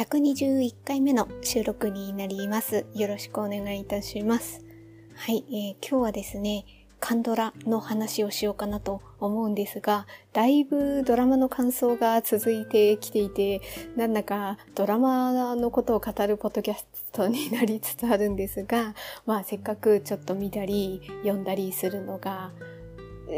[0.00, 2.86] 121回目の収録になります。
[2.94, 4.64] よろしくお願いいたします。
[5.14, 6.64] はい、えー、今日はですね、
[7.00, 13.60] カンドラの話をしようかなと思うんですが、だいぶドラマの感想が続いてきていて、
[13.94, 18.94] なんだかドラマのことを語るポッドキャストになりつつあるんですが、
[19.26, 22.52] まあせっかくちょっと見たり読んだりするのが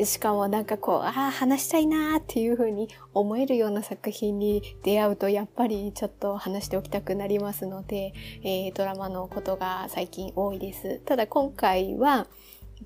[0.05, 11.01] しかもなんかこう、ああ、話したいなーっていう風に思えるような作品に出会うと、やっぱりちょっと話しておきたくなりますので、えー、ドラマのことが最近多いです。
[11.05, 12.27] ただ今回は、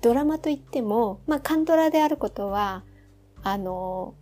[0.01, 2.83] ドラマといっても、まあ、カンドラであることは、
[3.43, 4.13] あの、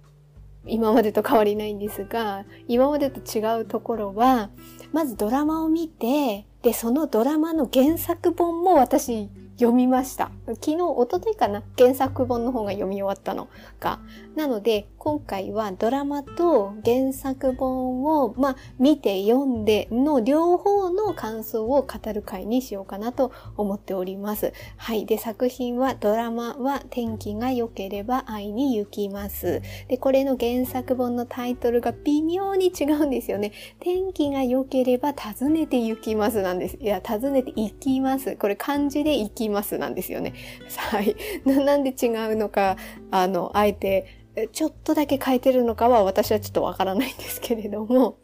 [0.67, 4.49] 今までと変わりないんですが、今までと違うところは、
[4.93, 10.31] まずドラマを見て、で、そのドラマの原作本も私読みました。
[10.47, 11.63] 昨日、おとといかな？
[11.77, 13.47] 原作本の方が読み終わったの
[13.79, 13.99] が。
[14.35, 24.51] なので、今回はドラマと原作本を、まあ、見て読んでの両方の感想を語る回にしようかなと思っております。
[24.77, 25.05] はい。
[25.05, 29.61] で、作品は、ドラマは天気が良ければ会いに行きます。
[29.87, 33.53] で、これの原作本のタイトルが微妙に違うんですよね。
[33.79, 36.77] 天気が良ければ訪ねて行きますなんです。
[36.81, 38.35] いや、訪ねて行きます。
[38.35, 40.33] これ漢字で行きますなんですよね。
[40.77, 41.15] はい。
[41.45, 42.75] なんで違うのか、
[43.11, 48.17] あの、あえてちょっとだけ変えてるのかは私はちょっとわからないんですけれども、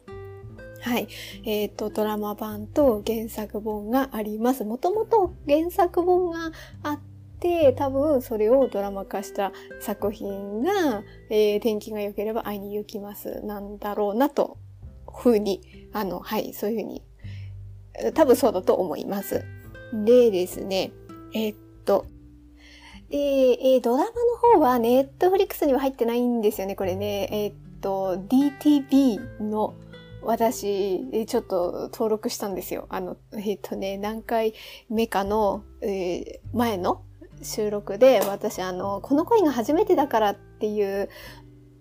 [0.82, 1.06] はい。
[1.44, 4.64] えっ、ー、と、ドラマ版と原作本があります。
[4.64, 6.50] もともと原作本が
[6.82, 7.00] あっ
[7.38, 13.40] て、多分それをドラマ化した作品が、えー、天気が良ければ会いに行きます。
[13.44, 14.58] なんだろうなと、
[15.14, 15.60] ふうに、
[15.92, 17.02] あの、はい、そういうふうに、
[18.14, 19.44] 多分そうだと思います。
[20.04, 20.90] でですね、
[21.32, 22.06] えっ、と、
[23.12, 27.28] で、えー、ドラマの方はネットフリックスには入ってないんですよね、これね。
[27.30, 29.74] えー、っと、DTV の
[30.22, 32.86] 私、ちょっと登録したんですよ。
[32.88, 34.54] あの、えー、っとね、何回
[34.88, 37.02] 目かの、えー、前の
[37.42, 41.10] 収録で、私、あの、この恋が初めてだからっていう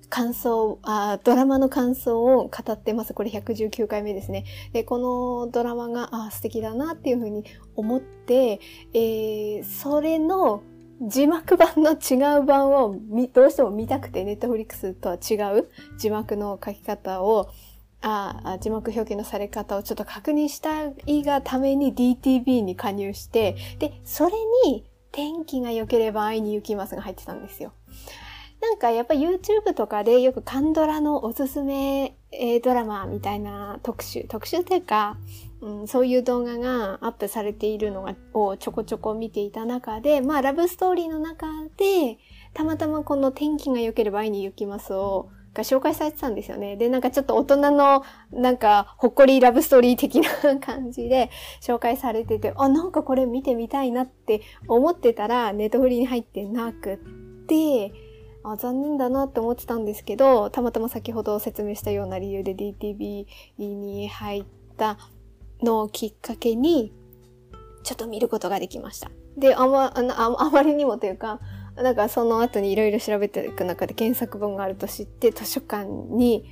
[0.10, 3.14] 感想あ、ドラマの感想を語ってます。
[3.14, 4.44] これ119回目ですね。
[4.74, 7.46] で、このドラマが、あ、素敵だなっていうふうに
[7.78, 8.60] 思って、
[8.94, 10.64] えー、それの
[11.02, 12.96] 字幕版の違う版を
[13.34, 15.70] どうしても見たくて、ネットフリックスとは違う？
[15.98, 17.50] 字幕の書き方を、
[18.02, 24.34] あ字幕表記のされ方をちょっと確認したいがために DTV に加入して、で、それ
[24.66, 27.74] に天気が良ければ会いに行きますが入ってたんですよ。
[28.62, 32.16] なんかやっぱ YouTube とかでよくカンドラのおすすめ、
[32.64, 35.18] ドラマみたいな特集、特集というか、
[35.62, 42.18] うん、そういう動画がアップされているのがをちょこちょこ見ていた中で、まあラブストーリーの中で、
[42.54, 46.78] たまたまこの天気が良ければ会いに行きますを、が紹介されてたんですよね。
[46.78, 50.30] で、なんかちょっと大人の、なんか、ほっこりラブストーリー的な
[50.60, 51.30] 感じで
[51.62, 56.98] 紹介されてて、あ、なんかこれ見てみたいなって思ってたら、ネットフリに入ってなくっ
[57.48, 57.92] て、
[58.44, 63.26] あ残念だなって思ってたんですけど、たまたま先ほど説明したような理由で DTV
[63.60, 64.46] に入っ
[64.78, 64.98] た
[65.62, 66.94] のをきっかけに、
[67.84, 69.12] ちょっと見ることができました。
[69.38, 71.40] で、あま、あまりにもというか、
[71.76, 76.46] なんかその後にいろいろ調べていく中で検索本があると知って図書館に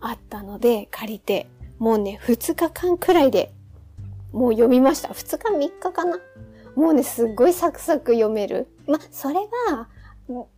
[0.00, 1.48] あったので借りて、
[1.78, 3.52] もうね、2日間くらいで
[4.32, 5.08] もう読みました。
[5.08, 6.18] 2日3日かな
[6.76, 8.68] もうね、すっごいサクサク読める。
[8.86, 9.88] ま、それは、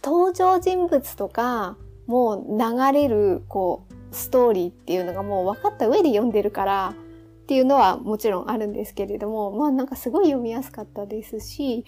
[0.03, 6.94] 登場人物とか、もう流れる、こう、ストーリーっていうのがもう分かった上で読んでるから、
[7.50, 11.84] っていうのはもちろんあるんですけれども、まあなんかすごい読みやすかったですし、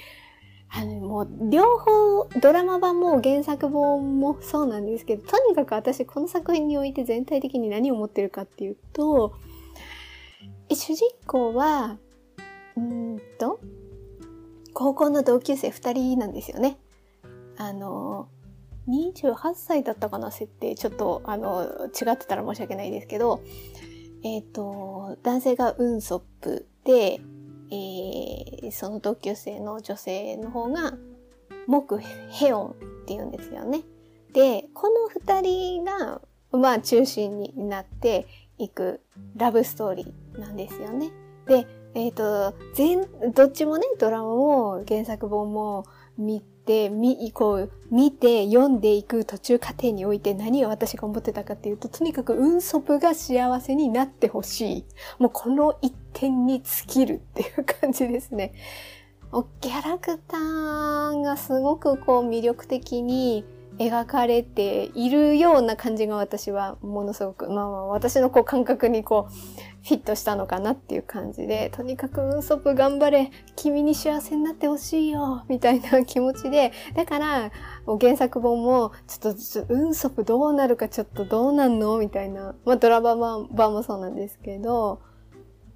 [0.68, 9.34] あの、もう、両方、ドラマ版も原作本もそうなんですけど、とにかく私この作品において全体的に何を思ってるかっていうと、
[10.68, 11.96] 主人公は、
[12.76, 13.60] うんと、
[14.74, 16.76] 高校の同級生二人なんですよね。
[17.56, 18.26] あの、
[18.88, 20.74] 28歳だったかな、設定。
[20.74, 23.40] ちょっと、あの、違ってたら申し訳ないですけど、
[24.24, 27.20] えっ、ー、と、男性がウンソップで、
[27.70, 30.94] えー、その同級生の女性の方が、
[31.66, 33.82] 木ヘオンって言うんですよね。
[34.32, 36.20] で、この二人が、
[36.52, 38.26] まあ中心になって
[38.58, 39.00] いく
[39.36, 41.10] ラブストーリーなんですよね。
[41.46, 45.84] で、えっ、ー、と、全、どっちもね、ドラマも原作本も
[46.16, 54.84] 見て、み、こう、見て読んでいく途中過程において何を私が思ってたかっていうと、とにかく運足が幸せになってほしい。
[55.18, 58.52] もうこの一点に尽きるっていう感じですね。
[59.60, 63.44] キャラクターがすごくこう魅力的に
[63.78, 69.32] 描かれているような感じが私はものすごく、まあまあ私のこう感覚にこう
[69.82, 77.50] フィットしたのかなっていう感じで、とにかくウンソプ頑張れ、君に幸せになってほしいよ、みたいな気持ちで、 だから、
[78.00, 83.16] 原作本も、ちょっと、ちょウンソプどうなるかちょっとどうなんのみたいな、まあドラマ
[83.50, 85.00] 版もそうなんですけど、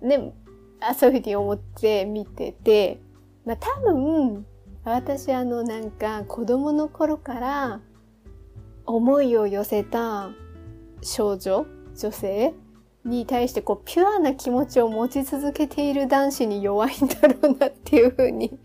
[0.00, 0.32] ね、
[0.96, 3.00] そういうふうに思って見てて、
[3.44, 4.46] まあ多分、
[4.86, 7.80] 私あのなんか子供の頃から
[8.86, 10.30] 思いを寄せた
[11.02, 11.66] 少女、
[11.96, 12.54] 女性
[13.04, 18.60] に対してこうピュアな気持ちを持ち続けている男子に弱いんだろうなっていうふうに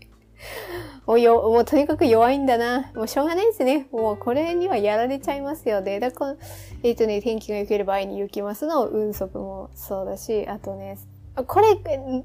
[1.06, 2.92] もうよ、もうとにかく弱いんだな。
[2.94, 3.88] もうしょうがないですね。
[3.90, 5.98] もうこれにはやられちゃいますよね。
[5.98, 6.36] だから、
[6.84, 10.98] えっ、ー、とね、天気が良ければ会いに行きますの運速もそうだし、あとね、
[11.46, 11.74] これ、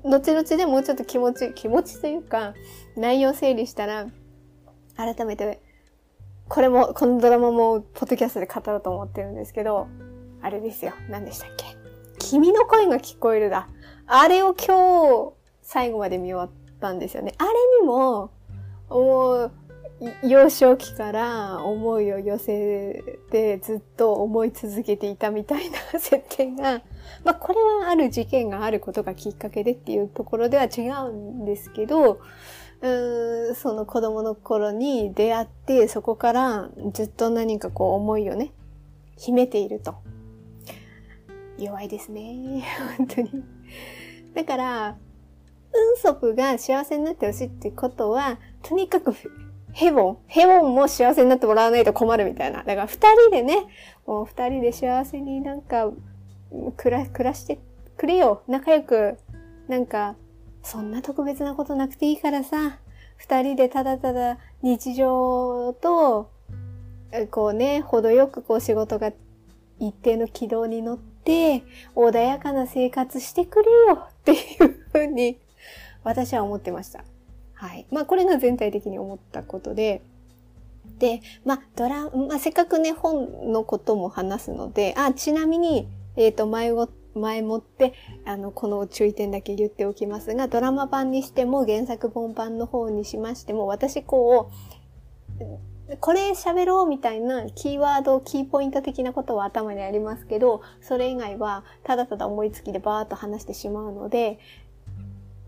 [0.03, 2.53] 後々でもうちょっと気持ち、気持ちというか、
[2.95, 4.07] 内容整理したら、
[4.97, 5.61] 改めて
[6.49, 9.87] これも、このドラマも、ポッドキャストで語ろうと思ってるんですけど、
[10.41, 10.93] あれですよ。
[11.09, 11.65] 何でしたっけ？
[12.19, 13.69] 君の声が聞こえるだ。
[14.05, 16.49] あれを今日、最後まで見終わっ
[16.79, 17.33] たんですよね。
[17.37, 17.49] あれ
[17.81, 18.31] にも、
[18.89, 19.51] もう、
[20.23, 26.81] 幼少期から思いを寄せてずっと思い続けていたみたいな設定が、
[27.23, 32.19] まあこれはある事件があることがきっかけでっていうところでは違うんですけど、
[32.81, 38.53] うんその子供の頃に出会って、そこからずっと何かこう思いをね、
[39.17, 39.95] 秘めていると。
[41.57, 42.63] 弱いですね。
[42.97, 43.43] 本当に。
[44.35, 44.97] だから、
[45.73, 49.13] 運足が幸せになってほしいってことは、とにかく
[49.71, 52.59] ヘボン、ヘボンも幸せになってもらわないと困るみたいな。
[52.59, 53.65] だから二人でね、
[54.05, 55.91] もう二人で幸せになんか
[56.75, 57.59] 暮ら暮らして
[57.97, 58.43] くれよ。
[58.47, 59.17] 仲良く、
[59.67, 60.15] なんか
[60.63, 62.79] そんな特別なことなくていいからさ、
[63.17, 66.29] 二人でただただ日常と、
[67.31, 69.11] こうね、程よくこう仕事が
[69.79, 71.63] 一定の軌道に乗って、
[71.95, 75.37] 穏やかな生活してくれよっていうふうに
[76.03, 77.03] 私は思ってました。
[77.53, 77.85] はい。
[77.91, 80.01] まあこれが全体的に思ったことで、
[80.99, 85.87] で、まあドラ、まあせっかくね本のことも話すので、あ、ちなみに、
[86.17, 87.93] えっ、ー、と、前ご前もって、
[88.25, 94.51] あの、この注意点だけ言っておきますが、ドラマ版にしても原作本版の方にしましても、私こ
[95.39, 104.39] う、これ喋ろうみたいなキーワード、キーポイント的なことは頭にありますけど、それ以外はただただ思いつきでバーっと話してしまうので、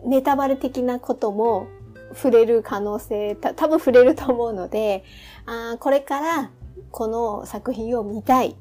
[0.05, 1.67] ネタバレ的なことも
[2.13, 5.03] 触れる可能性、た多分触れると思うので、
[5.45, 6.51] あこれから
[6.91, 8.55] この作品を見たい。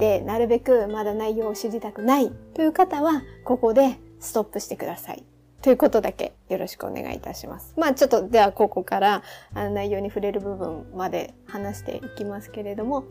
[0.00, 5.24] で、なるべくまだ内容を知りたくないという方は、ここでストップしてください。
[5.62, 7.74] ということだけよろしくお願いいたします。
[7.76, 13.02] まあちょっとではここからあの内容に触れる部分まで話していきますけれども、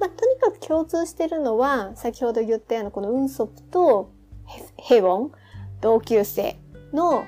[0.00, 4.10] まあとにかく共通してるのは先ほど言ったようなこのウンソプと
[4.76, 5.32] ヘウォン、
[5.80, 6.56] 同級生
[6.92, 7.24] の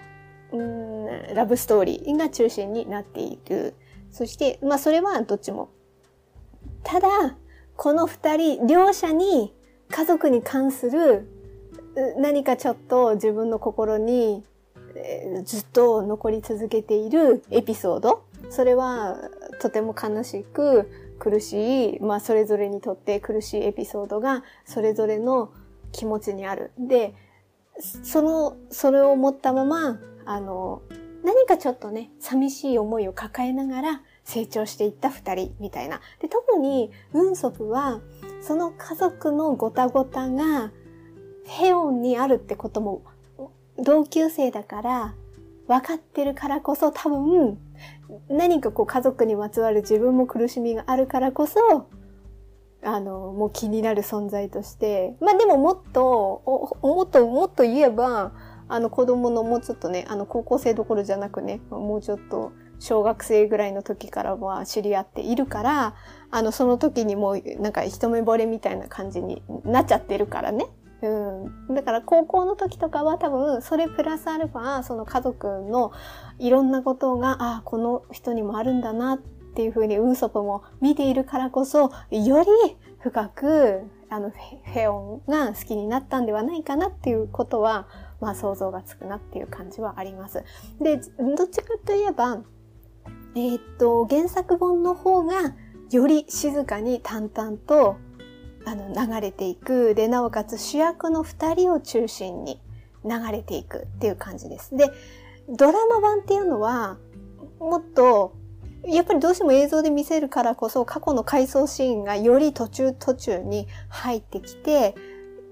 [0.52, 3.74] うんラブストーリーが中心になっている。
[4.10, 5.70] そして、まあそれはどっちも。
[6.82, 7.08] ただ、
[7.76, 9.52] この二人、両者に
[9.90, 11.28] 家族に関する
[12.18, 14.44] 何かちょっと自分の心に
[15.44, 18.24] ずっと残り続けているエピソード。
[18.50, 19.16] それは
[19.60, 25.52] とても悲しく苦しい、まあそれぞれにとって苦しいエピソードがそれぞれの
[25.92, 26.72] 気持ちにある。
[26.78, 27.14] で、
[27.80, 30.82] その、それを持ったまま、あの、
[31.24, 36.00] 何かちょっとね、寂しい思いを抱えながら成長していった二人みたいな。
[36.20, 38.00] で、特に、運足は、
[38.40, 40.72] その家族のごたごたが、
[41.46, 43.02] ヘオンにあるってことも、
[43.78, 45.14] 同級生だから、
[45.66, 47.58] 分かってるからこそ多分、
[48.28, 51.88] 何かこう家族にまつわる自分も苦しみがあるからこそ、
[52.82, 56.42] あの、もう気になる存在として、まあでももっと、
[56.82, 58.32] もっと、もっと言えば、
[58.68, 65.94] あの子供のもうちょっとね、あの高校生どころじゃなくね、もうちょっと小学生ぐらいの時からは知り合っているから、
[66.30, 70.66] あの、その時にもうなんか一目惚れみたいな感じになっちゃってるからね。
[71.02, 71.74] うん。
[71.74, 75.92] だから高校の時とかは多分それプラスアルファ、その家族の
[76.38, 87.86] いろんなことが、ああ、この人にもあるんだなっていうふうにウーソプも見ているからこそ、より深く、あの、フェオンが好きになったんではないかなっていうことは、
[88.20, 90.42] まあ想像がつくなっていう感じはあります。
[90.80, 92.42] で、どっちかといえば、
[93.36, 95.54] えー、っと、原作本の方が
[95.90, 97.96] より静かに淡々と
[98.64, 99.94] あの流れていく。
[99.94, 102.60] で、なおかつ主役の二人を中心に
[103.04, 104.76] 流れていくっていう感じです。
[104.76, 104.90] で、
[105.48, 106.98] ドラマ版っていうのは、
[107.58, 108.34] もっと、
[108.86, 114.94] やっぱりどうしても映像で見せるからこそ過去の回想シーンがより途中途中に入ってきて、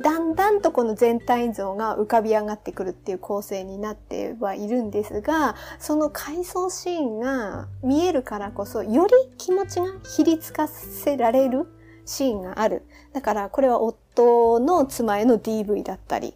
[0.03, 11.67] だんだんとこの全体像が浮かび上がってくるっていう構成になってはいるんですが、その回想シーンが見えるからこそ、より気持ちがひりつかせられる
[12.05, 12.83] シーンがある。
[13.13, 16.35] だからこれは夫の妻への DV だったり、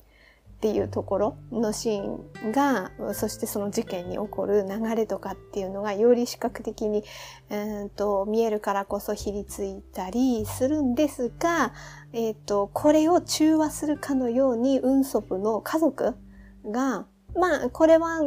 [0.57, 7.05] っていうところのシーンが、そしてその事件に起こる流れとかっていうのがより視覚的に、
[7.51, 11.75] うんと見えるからこそひりついたりするんですが、
[12.13, 16.17] え、ー、と、これを中和するかのように、運足の家族
[16.65, 18.23] が、まあ、これは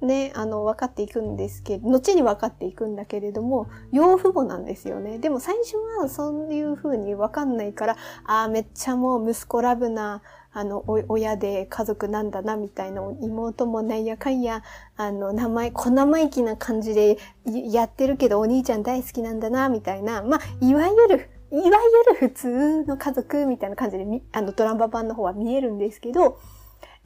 [0.00, 5.18] ね、あの、分かっていくんですけど、後に分かっていくんだけれども、養父母なんですよね。
[5.18, 10.22] でも最初はそういう風に分かんないから、ああ、めっちゃもう息子ラブな、
[10.56, 14.62] あの、親で家族なんだな、みたいな、妹もなんやかんや、
[14.96, 21.78] あの、名前、小生意気な感じでやってるけど、お兄ちゃん大好きなんだな、みたいな、まあ、いわゆる、いわ
[22.10, 26.38] ゆる普通の家族みたいな感じで、あの、ドラマ版の方は見えるんですけど、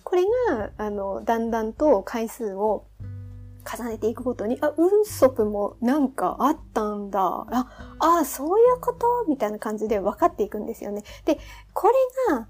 [0.05, 2.85] これが、あの、だんだんと回数を
[3.71, 7.21] 重ねていくごとに、あ、運足もなんかあったんだ。
[7.51, 9.27] あ、あ、そういうこと？
[9.29, 11.03] みたいな感じで分かっていくんですよね。
[11.27, 11.39] で、
[11.75, 11.95] これ
[12.35, 12.49] が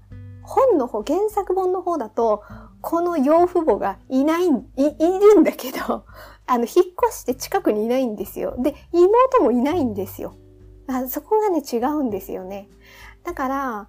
[0.49, 2.43] 本の方、原作本の方だと、
[2.81, 6.05] この養父母がいない、い、いるんだけど、
[6.47, 6.67] あの、引っ
[7.09, 8.55] 越して近くにいないんですよ。
[8.57, 10.33] で、妹もいないんですよ。
[10.87, 12.67] あそこがね、違うんですよね。
[13.23, 13.87] だから、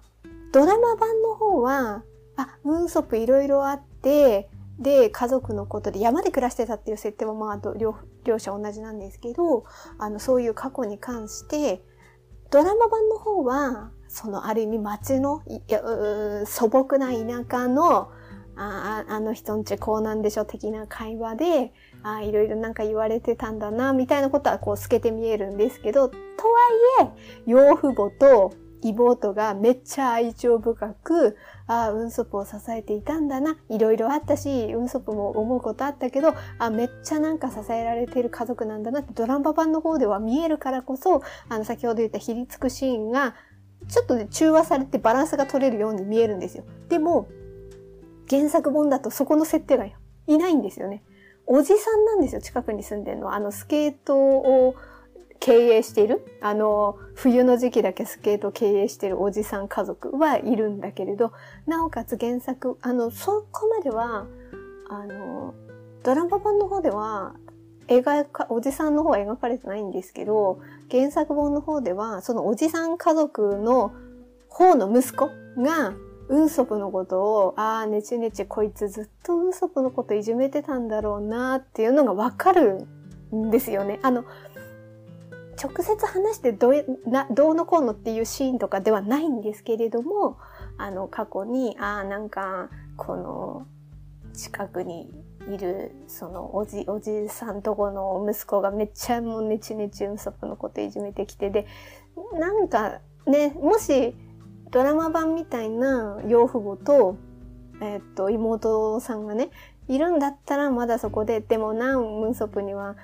[0.53, 2.03] ドラマ版の方は、
[2.35, 9.63] あ、運足いろいろあって、で、家族のことで山で暮らしてたっていう設定はまあ両、両者同じなんですけど、
[9.97, 11.83] あの、そういう過去に関して、
[12.51, 15.41] ドラマ版の方は、そのある意味街の
[16.45, 18.11] 素朴な田舎の
[18.57, 26.17] ああの人んちこうなんでしょ的な会話であいろいろなんか言われてたんだなみたいなことはこう透けて見えるんですけどと
[26.99, 27.11] はい
[27.47, 33.57] え養父母と妹がめっちゃ愛情深く、ああ、ウンソプを支えていたんだな。
[33.69, 43.35] いろいろあったし、ウンソプも思うことあったけど、あめっちゃなんか支えられてる家族なんだなってドラマ版の方では見えるからこそ、あの、先ほど言ったひりつくシーンが、
[43.87, 46.63] ちょっとね、中和されてバランスが取れるように見えるんですよ。
[46.89, 47.27] でも、
[48.29, 51.03] 原作本だとそこの設定がいないんですよね。
[51.47, 53.35] おじさんなんですよ、近くに住んでるのは。
[53.35, 54.75] あの、スケートを
[55.41, 61.33] 経営している、あの、冬の時期だけスケートを経営しているおじさん家族はいるんだけれど、
[61.65, 64.27] なおかつ原作、あの、そこまでは、
[64.87, 65.55] あの、
[66.03, 67.33] ドラマ版の方では、
[67.87, 70.59] 描か、おじさんの方は描かれてないんですけど、
[70.91, 73.91] 原作本の方では、そのおじさん家族の
[74.47, 75.93] 方の息子が、
[76.29, 82.87] 運足のことを、ああ、ねちねちこいつずっと運足のこといじめてたんだろうなっていうのがわかる
[83.35, 83.99] んですよね。
[84.01, 84.23] あの、
[85.61, 90.39] 直接話してどうなどうのこうのっていうシーンとかではないんですけれども、
[90.77, 93.67] あの、過去に、ああ、なんか、この、
[94.33, 95.11] 近くに
[95.47, 101.67] いる、その、おじ、おじさんとこの息子がめっちゃもうねちねちうんそくのこといじめてきて、で、
[102.33, 104.15] なんか、ね、もし、
[104.71, 107.17] ドラマ版みたいな養父母と、
[107.81, 109.51] えっと、妹さんがね、
[109.87, 112.95] いるんだったらまだそこで、でもな、ムンソプには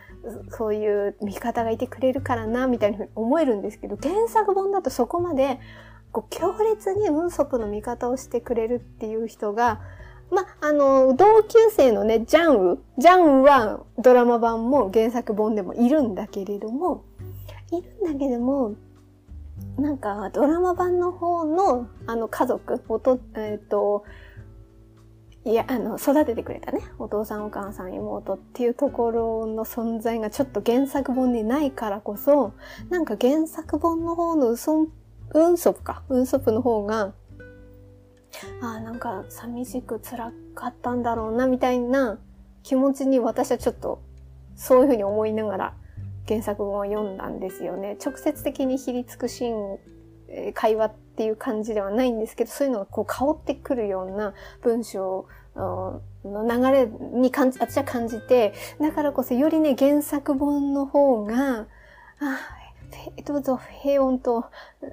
[0.49, 5.59] そういう味方がいてくれるからな、みたいに思えるんですけど、原作本だとそこまで、
[6.11, 9.81] こう強烈にムンソプの味方をしてくれるっていう人が、
[10.31, 17.03] ま、あの、同級生のね、ジャンウジャンウはドラマ版も原作本でもいるんだけれども、
[17.71, 18.75] いるんだけども、
[19.77, 24.03] なんか、ドラマ版の方の、あの、家族、おと、えっ、ー、と、
[25.47, 26.81] いや、あの、育ててくれたね。
[26.99, 32.51] お父さん、お母さん、妹っていうところの存在がちょっと原作本にないからこそ、
[32.89, 34.87] なんか原作本の方のウソン、
[35.33, 36.03] ウンソプか。
[36.09, 37.13] ウンソプの方が、
[38.61, 42.19] ああ、なんか寂しく辛かったんだろうな、みたいな
[42.61, 44.01] 気持ちに私はちょっと、
[44.57, 45.73] そういうふうに思いながら
[46.27, 47.97] 原作本を読んだんですよね。
[48.05, 49.75] 直接的にひりつくシー
[50.49, 61.65] ン、会話っていう感じではないんですけど、そういうのがこう香ってくるような文章の流れに感じ、私は感じて、だからこそよりね、原作本の方が、
[62.19, 62.39] あ、
[63.25, 64.45] どうぞ平穏と、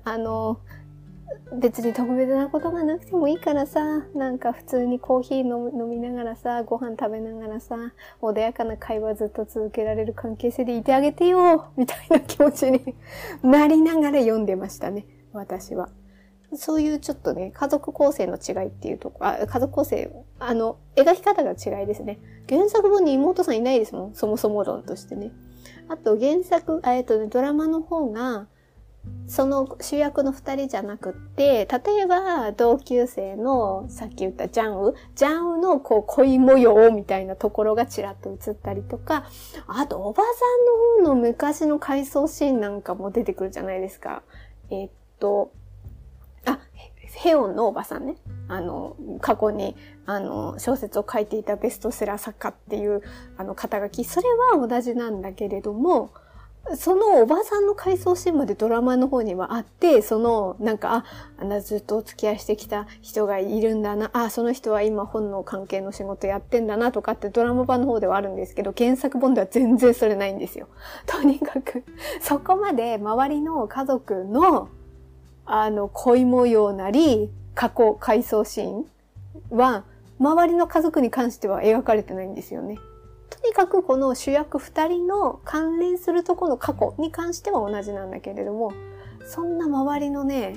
[0.04, 0.60] あの、
[1.60, 3.82] 別に特別なことがなくてもいいからさ、
[4.14, 7.76] なんか普通にコーヒー飲みながらさ、ご飯食べながらさ、
[8.22, 12.94] 穏やかな会話ずっと続けられる関係性でいてあげてよみたいな気持ちに
[13.42, 15.04] なりながら読んでましたね、
[15.34, 15.90] 私は。
[16.56, 22.18] そういうちょっとね、家族構成の違いっていうとこ、あ、家族構成、あの、描き方が違いですね。
[22.48, 24.14] 原作本に妹さんいないですもん。
[24.14, 25.30] そもそも論としてね。
[25.88, 28.46] あと原作、えっとね、ドラマの方が、
[29.26, 39.24] その主役の二人じゃなくって、例えば同級生のさっき言ったジャンウ、ジャンウのこう恋模様みたいなところがちらっと映ったりとか、
[39.66, 40.30] あとおばさ
[41.02, 44.22] んの方の昔の回想シーンなんかも出てくるじゃないですか。
[44.70, 45.52] え、っと、
[47.16, 48.16] ヘオンのおばさんね。
[48.48, 53.02] あの、過去に、あの、小説を書いていたベストセラー作家っていう、
[53.36, 54.04] あの、肩書き。
[54.04, 54.28] それ
[54.58, 56.10] は同じなんだけれども、
[56.76, 61.04] そのおばさんの回想シーンまでドラマの方にはあって、その、なんか、あ、
[61.38, 70.68] あんなずっとお付き合いしてきた人がいるんだな、あ、その人は今本の関係の仕事やってんだなとかってドラマ版の方ではあるんですけど、原作本では全然それないんですよ。
[71.06, 71.84] とにかく、
[72.20, 74.68] そこまで周りの家族の、
[75.46, 78.86] あの、恋模様なり、過去回想シーン
[79.50, 79.84] は、
[80.18, 82.78] 周りの家族に関しては描かれてないんですよね。
[83.30, 88.72] とにかくこの主役二人の関連するとこの過去に関しては同じなんだけれども、
[89.26, 90.56] そんな周りのね、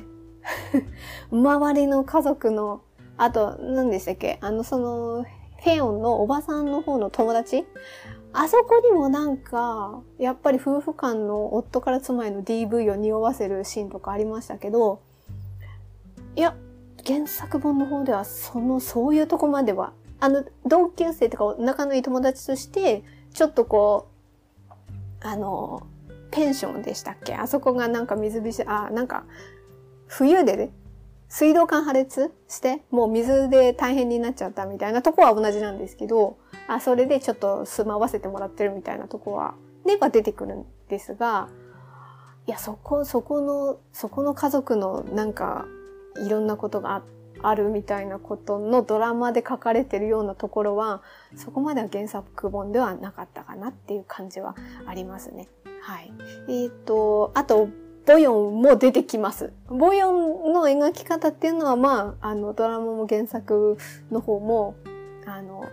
[1.31, 2.81] 周りの家族の、
[3.17, 4.37] あと、何でしたっけ？
[4.41, 5.25] あの、その、
[5.63, 7.65] フェヨンのおばさんの方の友達
[8.39, 15.01] あそこにもなんか、やっぱり夫婦間の夫から妻への DV を匂わせるシーンとかありましたけど、
[16.35, 16.55] いや、
[17.05, 23.03] 原作本の方ではその、そういうとこまではあの、同級生とか仲のいい友達として、
[23.33, 24.07] ちょっとこ
[24.69, 24.73] う、
[25.21, 25.87] あの、
[26.31, 27.33] ペンションでしたっけ？
[27.35, 29.23] あそこがなんか水びし、あ、なんか、
[30.07, 30.69] 冬でね、
[31.29, 39.55] 水道管破裂して、もう水で大変になっちゃったみたいなとこは同じなんですけど、あ、それでちょっと住まわせてもらってるみたいなとこは、
[39.85, 41.49] では出てくるんですが、
[42.45, 45.65] いや、そこ、そこの、そこの家族のなんか、
[46.25, 47.03] いろんなことが
[47.43, 51.03] あ、るみたいなことのドラマで書かれてるようなところは、
[51.35, 54.55] そこまでは原作本ではなかったかなっていう感じは
[54.85, 55.49] ありますね。
[55.81, 56.11] はい。
[56.47, 57.69] えっ、ー、と、あと、
[58.07, 59.51] ボヨンも出てきます。
[59.67, 63.77] ボヨンの描き方っていうのは、まあ、あの、ドラマも原作
[64.09, 64.75] の方も、
[65.25, 65.65] あの、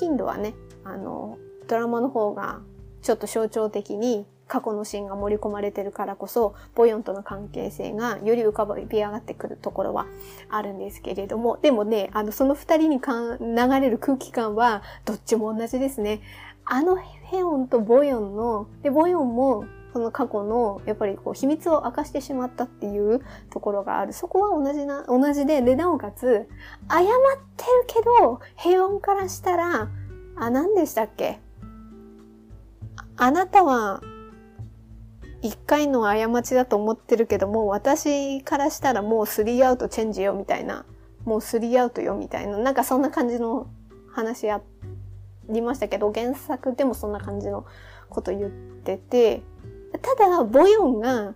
[0.00, 1.36] 頻度はね、あの、
[1.68, 2.60] ドラマの方が
[3.02, 10.06] ちょっと象徴的に過去のシーンが盛り込まれてるからこそ、ボヨンとの関係性がより浮かび上がってくるところは
[10.48, 16.22] あるんですけれども、でもね、あの、その二人にかん流れる空気感は、どっちも同じですね。
[16.64, 24.12] あのヘオンとボヨンの、で、ボヨンも、その過去の、やっぱりこう、秘密を明かしてしまったっていうところがある。
[24.12, 26.48] そこは同じな、同じで、で、なおかつ、
[26.88, 27.06] 謝っ
[27.56, 29.88] てるけど、ヘオンからしたら、
[30.36, 31.40] あ、何でしたっけ？
[33.16, 34.00] あなたは
[35.42, 40.86] 一回の過ちだと思ってるけども、私からしたらもうスリーアウトチェンジよみたいな、
[41.24, 43.66] もうスリーアウトよみたいな、なんかそんな感じの
[44.10, 44.62] 話あ
[45.50, 47.66] りましたけど、原作でもそんな感じの
[48.08, 49.42] こと言ってて、
[49.98, 51.34] ただ、ボヨンが、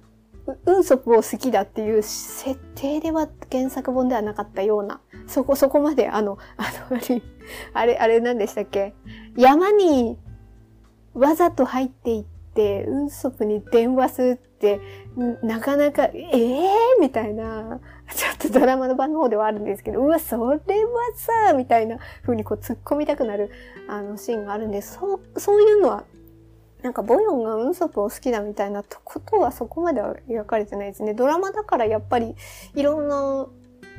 [0.67, 6.99] ウンソプを好きだっていう設定では原作本ではなかったような、そこそこまであの、 あの、
[7.73, 8.95] あれ、あれ何でしたっけ？
[9.37, 10.19] 山に
[11.15, 14.81] わざと入っていって、ウンソプに電話するって、
[15.43, 17.81] なかなか、ええー、みたいな、
[18.15, 20.59] ちょっとドラマの版の方ではあるんですけど、うわ、それは
[21.15, 23.51] さ、みたいな風にこう突っ込みたくなる、
[23.89, 26.05] あの、シーンがあるんで、そう、そういうのは、
[26.85, 31.15] なんかボヨンがウンソプを好きだみたいなことはそこまでは描かれてないですね。
[31.15, 32.37] ドラマだからやっぱり
[32.75, 33.47] いろんな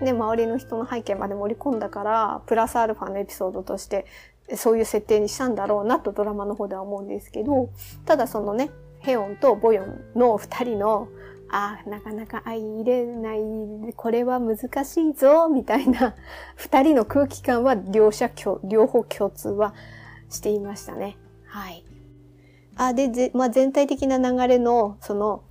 [0.01, 4.05] ね、周りの人の背景まで盛り込んだから、プラスアルファのエピソードとして
[4.55, 7.69] そういう設定にしたんだろうなとドラマの方では思うんですけど、
[8.05, 8.69] ただそのね、
[8.99, 11.07] ヘオンとボヨンの二人の、
[11.49, 13.39] ああ、なかなか相入れない、
[13.95, 16.13] これは難しいぞ、みたいな
[16.55, 18.29] 二人の空気感は両者
[18.63, 19.73] 両方共通は
[20.29, 21.17] していましたね。
[21.47, 21.83] はい。
[22.75, 25.43] あ、で、まあ、全体的な流れの、その、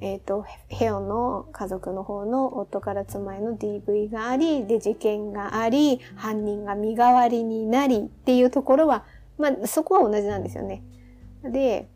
[0.00, 9.04] えっ、ー、と、ヘオの家族の方の夫から妻への DV があり、で、事件があり、犯人が身代わりになりっていうところは、
[9.36, 10.82] まあ、そこは同じなんですよね。
[11.44, 11.88] で、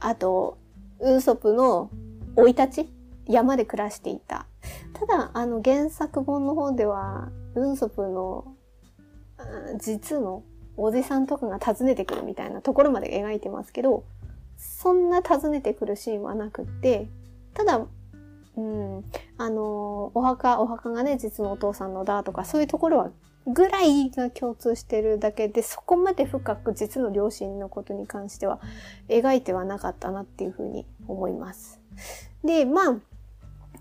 [0.00, 0.56] あと、
[1.00, 1.90] ウーソプの
[2.36, 2.92] 生い立ち
[3.26, 4.46] 山で暮らしていた。
[4.94, 8.54] ただ、あの、原作本の方では、ウンソプの、
[9.78, 10.44] 実の
[10.76, 14.04] おじさんとかが訪ねてくるみたいなところまで描いてますけど、
[14.56, 17.08] そんな訪ねてくるシーンはなくって、
[17.54, 17.86] ただ、
[18.56, 19.04] うん、
[19.38, 23.10] あの、お墓、お墓がね、実のお父さんのだとか、そういうところは、
[23.46, 28.60] ぐらいが共通してるだけで、そこまで深く実の両親のことに関しては、
[29.08, 31.80] 描いてはなかったなっていうふうに思います。
[32.44, 32.96] で、まあ、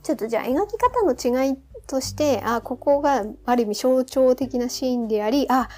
[0.04, 5.70] ちょっとじゃあ描き方の違いとして、あ、ここがある意味象徴的なシーンであり、あ、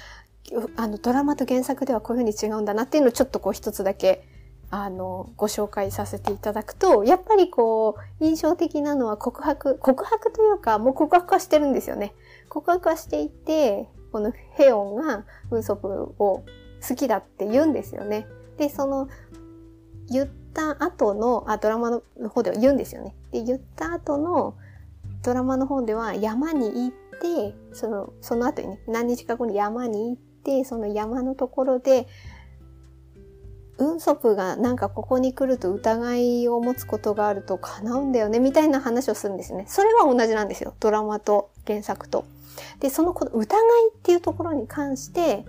[0.76, 4.28] あの、ドラマと原作ではこういうふうに違うんだなっていうのをちょっとこう一つだけ
[4.76, 12.12] あの、ご紹介させていただくと、やっぱりこう、印象的なのは告白、告白というか、もう告白はしてるんですよね。
[12.48, 15.86] 告白はしていて、このヘヨンがウンソプ
[16.18, 16.42] を
[16.88, 18.26] 好きだって言うんですよね。
[18.58, 19.08] で、その、
[20.10, 23.14] 言った後の、あ、ドラマの方では言うんですよね。
[23.30, 24.56] で、言った後の
[25.22, 32.06] ドラマの方では山に行って、その、その後にね、何日か後に山に行って、その山のところで、
[33.78, 39.64] ウンソプがなんかここに来ると疑いを持つことがあると叶うんだよね、みたいな話をするんですね。
[39.68, 40.74] それは同じなんですよ。
[40.78, 42.24] ドラマと原作と。
[42.78, 43.44] で、その疑い
[43.92, 45.44] っていうところに関して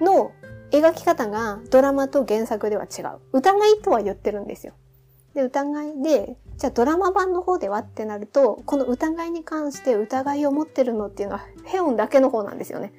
[0.00, 0.30] の
[0.70, 3.18] 描き方がドラマと原作では違う。
[3.32, 4.74] 疑いとは言ってるんですよ。
[5.34, 12.92] で、疑いで、じゃあドラマ版の方ではってなると、この疑いに関して疑いを持ってるのっていうのはヘオンだけの方なんですよね。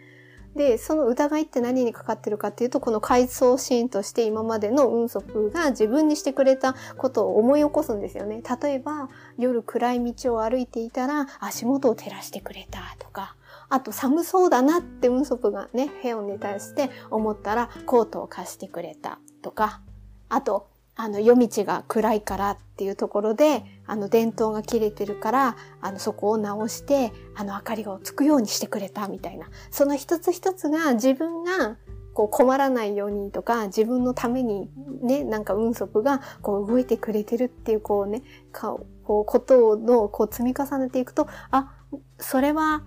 [0.60, 8.44] で、その疑いって何にかかってるかっていうと、この回想シーンとして今までの運足が自分にしてくれたことを思い起こすんですよね。
[8.62, 13.38] 例えば、夜暗い道を歩いていたら足元を照らしてくれたとか、
[13.70, 19.80] あと寒そうだなって運足がね、ヘオンに対して思ったらコートを貸してくれたとか、
[20.28, 20.68] あと、
[20.98, 29.48] あの、夜道が暗いからっていうところで、あの、電灯が切れてるから、あの、そこを直して、あの、明かりがつくようにしてくれたみたいな。
[29.72, 31.78] その一つ一つが自分が、
[32.14, 34.70] こう困らないようにとか、自分のために
[35.02, 41.72] ね、なんか運足がこう動いてくれてるっていうこうね、こう、ことのこう積み重ねていくと、あ、
[42.18, 42.84] それは、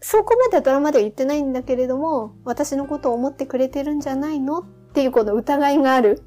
[0.00, 4.58] そこまではドラマでは言ってないんだけれども、私のことを思ってくれてるんじゃないの？
[4.60, 6.22] っていうこの疑いがある。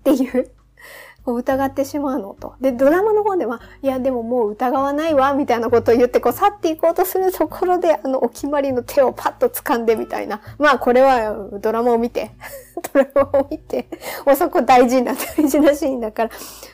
[0.00, 0.50] っていう、
[1.28, 2.54] こう疑ってしまうのと。
[2.58, 10.40] で、ドラマの方では、いや、でももう疑わないわ、みたいなことを言って、こう去っていこうとするところで、あの、お決まりの手をパッと掴んでみたいな。
[10.58, 12.30] まあ、これはドラマを見て、
[12.94, 13.90] ドラマを見て、
[14.24, 16.30] もうそこ大事な、大事なシーンだから、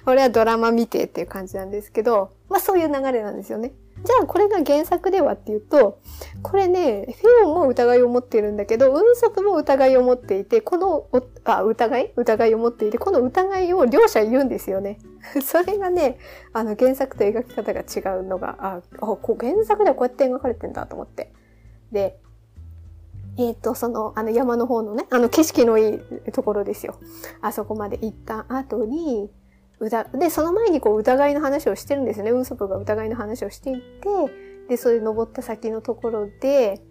[0.06, 3.72] 俺はドラマ見てっていう感じなんですけど、まあそういう流れなんですよね。
[4.04, 6.00] じゃあこれが原作ではっていうと、
[6.42, 11.08] これね、フィオンも疑いを持っているんだけど、ウンソプも疑いを持っていて、この、
[11.44, 12.12] あ、疑い？
[12.14, 14.98] 疑いを持っていて、この疑いを両者言うんですよね。
[15.42, 16.18] それがね、
[16.52, 21.32] あの原作と描き方が違うのが、あ、あ原作ではこうやって描かれてんだと思って。
[21.90, 22.18] で、
[23.38, 26.96] えっ、ー、と、その、あの山の方のね、あの景色のいいところですよ。
[27.40, 29.30] あそこまで行った後に、
[29.90, 32.30] で、その前にこう疑いの話をしてるんですよね。
[32.30, 33.80] 運足が疑いの話をしていて、
[34.68, 36.82] で、それ登った先のところで、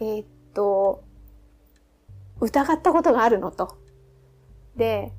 [0.00, 1.04] えー、っと、
[2.40, 3.76] 疑ったことがあるのと。
[4.76, 5.12] で、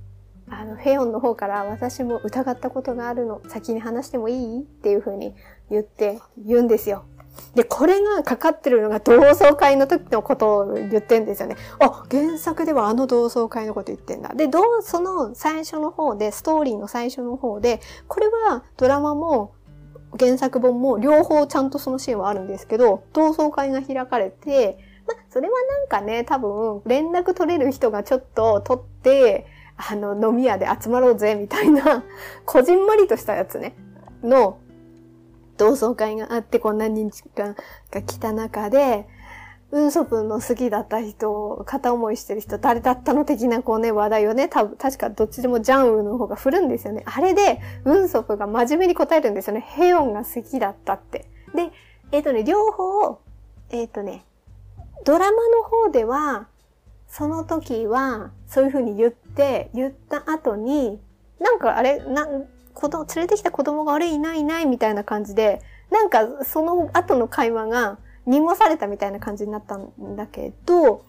[0.50, 4.60] あの、ヘヨンの方から私も疑ったことがあるの、先に話してもいい？
[4.62, 5.36] っていうふうに
[5.70, 7.06] 言って、言うんですよ。
[7.56, 11.56] で、これがかかってるのが同窓会の時のことを言ってんですよね。
[11.80, 14.34] あ、原作ではあの同窓会のこと言ってんだ。
[14.36, 19.54] で、どう、その最初の方で、ストーリーの最初の方で、これはドラマも
[20.19, 29.47] 原作本も両方ちゃんとそのシーンはあるんですけど、同窓会が開かれて、ま、それはなんかね、多分、連絡取れる人がちょっと取って、
[29.78, 32.04] あの、飲み屋で集まろうぜ、みたいな、
[32.45, 33.76] こじんまりとしたやつね、
[34.23, 34.58] の
[35.58, 37.56] 同窓会があって、こんな人間
[37.91, 39.08] が来た中で、
[39.70, 47.04] 運ソプの好きだった人、片思いしてる人、誰だったの的なこうね、話題をね、多分、確かどっちでもジャンウの方が振るんですよね。
[47.06, 49.62] あれで、運ソプが真面目に答えるんですよね。
[49.62, 51.30] ヘヨンが好きだったって。
[51.54, 51.72] で、
[52.13, 53.20] えっ、ー、とね、両方、
[53.70, 54.26] えっ、ー、とね、
[55.04, 56.48] ドラマの方では、
[57.10, 61.02] その時は、そういう風に言って、言った後に、
[61.39, 62.28] なんかあれ、な、
[62.78, 71.04] 子供、連れてきた子供があれいないいないみたいな感じで、なんかその後の会話が濁されたみたいな感じになったんだけど、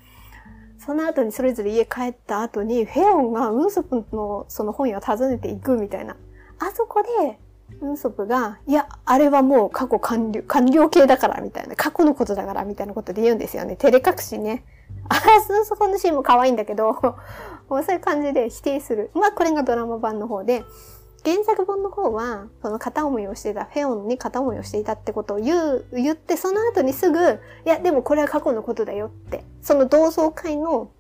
[0.79, 6.17] その後にそれぞれ家帰った後に、フェオンがウンソプのその本屋を訪ねていくみたいな。
[6.59, 7.39] あそこで、
[7.83, 13.77] ウンソプが、いや、あれはもう過去完了、完了形だからみたいな、過去のことだからみたいなことで言うんですよね。
[13.77, 14.65] 照れ隠しね。
[15.09, 15.17] あ、
[15.65, 16.93] そこのシーンも可愛いんだけど、
[17.69, 19.11] もうそういう感じで否定する。
[19.15, 20.65] まあ、これがドラマ版の方で、
[21.25, 30.91] 原作本の方は、その片思いをしていた、フェオンに片思いをしていたってことを言う、言って、その後にすぐ、いや、でもこれは過去のことだよって、その同窓会の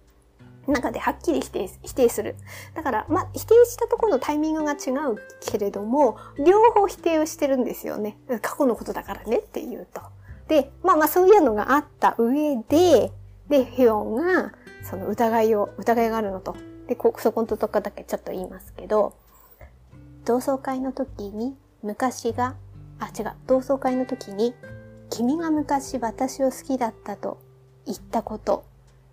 [0.66, 2.36] 中ではっきり否定、否定する。
[2.74, 8.18] だから、まあ、否定したところのタイミングが違うけれども、両方否定をしてるんですよね。
[8.42, 10.02] 過去のことだからねっていうと。
[10.48, 13.12] で、まあまあそういうのがあった上で、
[13.48, 14.52] で、フェオンが、
[14.82, 16.56] その疑いを、疑いがあるのと。
[16.86, 19.14] で、こ、そこのとこだけちょっと言いますけど、
[20.28, 22.54] 同窓会の時に昔が、
[22.98, 24.52] あ、違う、同窓会の時に
[25.08, 27.38] 君が昔私を好きだったと
[27.86, 28.66] 言ったこと、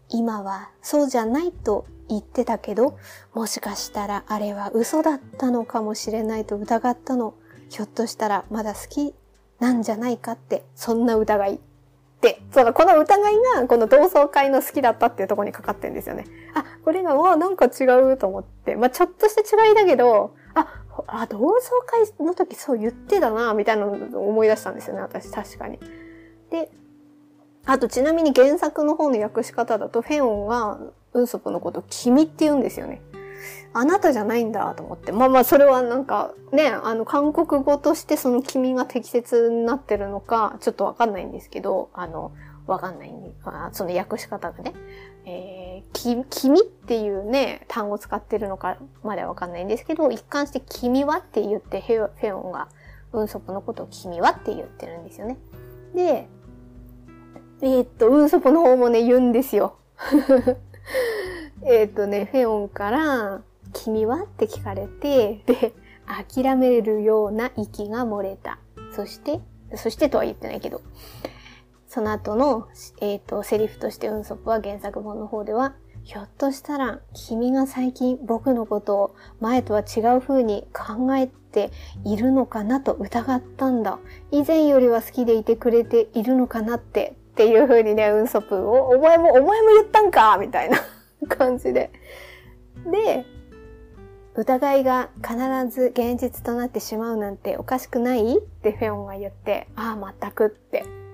[0.09, 2.97] 今はそうじゃないと言ってたけど、
[3.33, 7.33] もしかしたらあれは嘘だったのかもしれないと疑ったの。
[7.69, 9.15] ひょっとしたらまだ好き
[9.61, 11.61] なんじゃないかって、そんな疑い。
[12.19, 16.25] で、その、この疑いが、この同窓会の好きだったっていうところにかかってんですよね。
[16.55, 18.75] あ、これが、わなんか違うと思って。
[18.75, 20.33] まあ、ちょっとした違いだけど、
[21.07, 21.53] あ、あ、同窓
[21.85, 25.79] 会の時そう言ってたな、みたいなのを思い出したんですよね、私、確かに。
[26.49, 26.69] で、
[27.65, 30.79] あとちなみに原作の方の訳し方だと、フェオンが
[31.13, 33.01] ウンソプのこと君って言うんですよね。
[33.73, 35.11] あなたじゃないんだと思って。
[35.11, 42.31] まあまあ、それはなんかね、あの、韓国語としてその君が適切になってるのか、ちょっとわかんないんですけど、あの、
[42.67, 44.73] わかんないんで、まあ、その訳し方がね。
[45.25, 52.67] えー、き、君っていうね、単語使ってるのかまではわかんないんですけど、一貫して君はって言って、フェオンが、
[53.11, 55.37] ウンソプのことを君はって言ってるんですよね。
[55.95, 56.27] で、
[57.61, 59.77] えー、っと、ウンソプの方もね、言うんですよ。
[61.63, 63.41] えっとね、フェオンから、
[63.73, 65.73] 君はって聞かれて、で、
[66.05, 68.59] 諦めるような息が漏れた。
[68.95, 69.39] そして、
[69.75, 70.81] そしてとは言ってないけど、
[71.95, 72.67] その後の、
[72.99, 81.71] えっ、ー、と、セリフとしてウンソップは原作本の方では、ひょっとしたら君が最近僕のことを前とは違う風に考えて
[82.03, 83.99] いるのかなと疑ったんだ。
[84.29, 90.77] 以前よりは好きでいてくれているのかなってっていう風にね、ウンソプを、お前も、お前も言ったんかみたいな
[91.29, 91.91] 感じで。
[92.91, 93.25] で、
[94.35, 95.37] 疑いが必
[95.69, 98.39] ず現実となってしまうなんておかしくない？
[98.39, 101.04] ってフェオンが言って、ああ、全くって。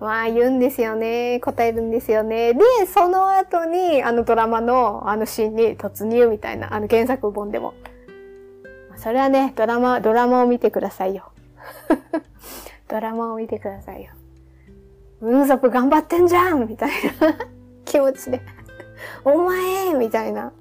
[0.00, 1.40] まあ言うんですよね。
[1.40, 2.52] 答えるんですよね。
[2.52, 7.74] で、その後に、あのドラマのあのシーンに突入みたいな、あの原作本でも。
[8.96, 11.30] それはね、ドラマ、ドラマを見てくださいよ。
[12.88, 14.10] ドラマを見てくださいよ。
[15.20, 17.34] 運足頑張ってんじゃんみたいな
[17.86, 18.42] 気持ちで
[19.24, 20.52] お前みたいな、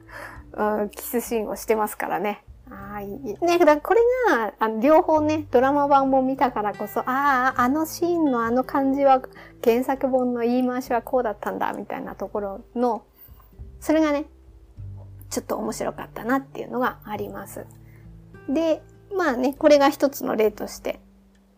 [0.53, 2.44] うん、キスシーンをしてますからね。
[2.75, 3.07] はい。
[3.07, 9.21] ね、だからこれが、あの、両方ね、ドラマ版も見たからこそ、ああ、あのシーンのあの感じは、
[9.63, 13.03] 原作本の言い回しはこうだったんだ、みたいなところの、
[13.79, 14.25] それがね、
[15.29, 17.65] ちょっと面白かったなっていうのがあります。
[18.49, 18.81] で、
[19.15, 20.99] まあね、これが一つの例として、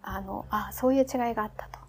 [0.01, 1.80] あの、あそういう違いがあったと。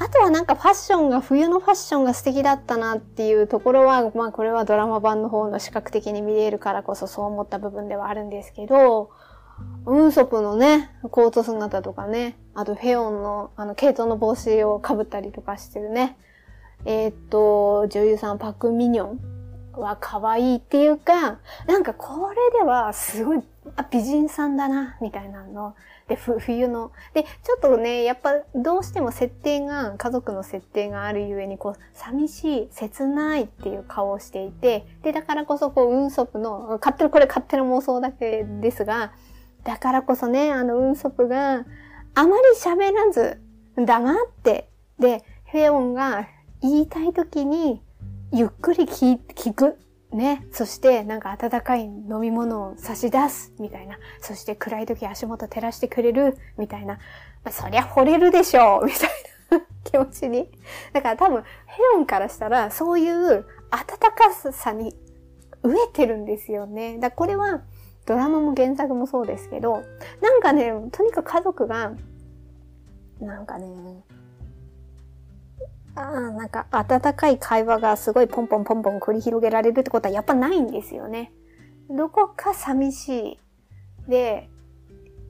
[0.00, 9.10] あとはなんかファッションが、冬のファッションが素敵だったなっていうところは、まあこれはドラマ版の方の視覚的に見れるからこそそう思った部分ではあるんですけど、
[9.86, 16.16] ウンソプのね、コート姿とかね、あとヘオンの、あの、ケイトの帽子をかぶったりとかしてるね。
[16.84, 19.20] えー、っと、女優さんパク・ミニョン
[19.80, 23.42] は可愛いっていうか、なんかこれではすごい
[23.76, 25.74] あ美人さんだな、みたいなの
[26.08, 26.90] で、 冬の。
[27.14, 39.12] で、ちょっとね、やっぱどうしても設定が、家族の設定があるゆえに、こう、寂しい、切ないっていう顔をしていて、で、だからこそ、こう、運足の、勝手な、これ勝手な妄想だけですが、
[39.64, 41.64] だからこそね、あの、運足が
[42.14, 43.40] あまり喋らず、
[43.76, 46.26] 黙って、で、フェオンが
[46.60, 47.82] 言いたい時に、
[48.32, 49.78] ゆっくり聞く
[50.12, 50.46] ね。
[50.52, 53.98] そして、なんか温かい飲み物を差し出す、みたいな。
[54.20, 56.94] そして暗い時足元照らしてくれる、みたいな。
[57.44, 59.10] まあ、そりゃ惚れるでしょう、 みたい
[59.50, 60.50] な気持ちに。
[60.92, 64.94] だから多分、ヘロンからしたら、そういう温かさに
[65.62, 66.98] 飢えてるんですよね。
[66.98, 67.62] だこれは、
[68.06, 69.82] ドラマも原作もそうですけど、
[70.22, 71.92] なんかね、とにかく家族が、
[73.20, 73.66] なんかね、
[75.98, 81.32] あ、なんか温かい会話がすごいポンポンポンポン繰り広げられるってことはやっぱないんですよね。
[81.90, 83.38] どこか寂し
[84.06, 84.10] い。
[84.10, 84.48] で、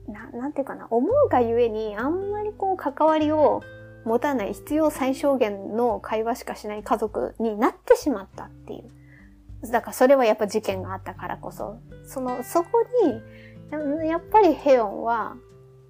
[0.07, 3.61] な、なんていうかな、思うがゆえにあんまりこう関わりを
[4.05, 9.71] 持たない必要最小限の会話しかしない家族になってしまったっていう。
[9.71, 12.69] だからそれはやっぱ事件があったからこそ、その、そこ
[13.03, 15.35] に、やっぱりヘヨンは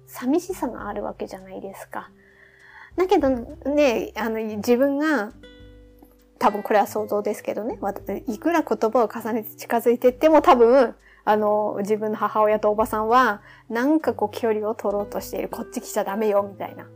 [0.06, 2.10] 寂しさがあるわけじゃないですか。
[3.00, 5.32] だけどね、あの、自分が、
[6.38, 7.78] 多分これは想像ですけどね、
[8.26, 15.48] いくら言葉を重ねて近づいていっても多分、あの、自分の母親とおばさんは、なんかこう距離を取ろうとしている。
[15.48, 16.86] こっち来ちゃダメよ、みたいな。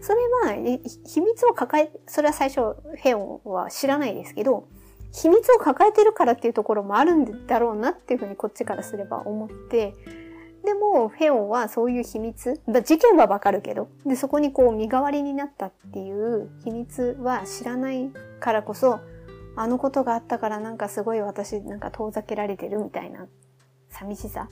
[0.00, 0.20] それ
[0.50, 0.54] は、
[1.06, 4.66] 秘密を抱え、それは最初、ヘオンは知らないですけど、
[5.12, 9.94] 秘密を抱えてるからっていうところもあるんだろうなっていうふうにこっちからすれば思って、
[10.64, 19.00] でも、フェオンはそういう秘密、事件はわかるけど、で、そこにこう身代わりになったっていう秘密は知らないからこそ、
[19.56, 23.26] あのことがあったからなんかすごい私なんか遠ざけられてるみたいな
[23.88, 24.48] 寂しさ。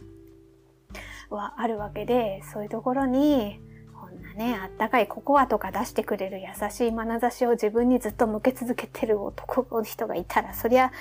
[1.30, 3.60] はあるわけで、そういうところに、
[4.00, 10.92] こんなね、あったかいココアとか出してくれる優しい眼差しを自分にずっと向け続けてる男の人がいたら、そりゃ、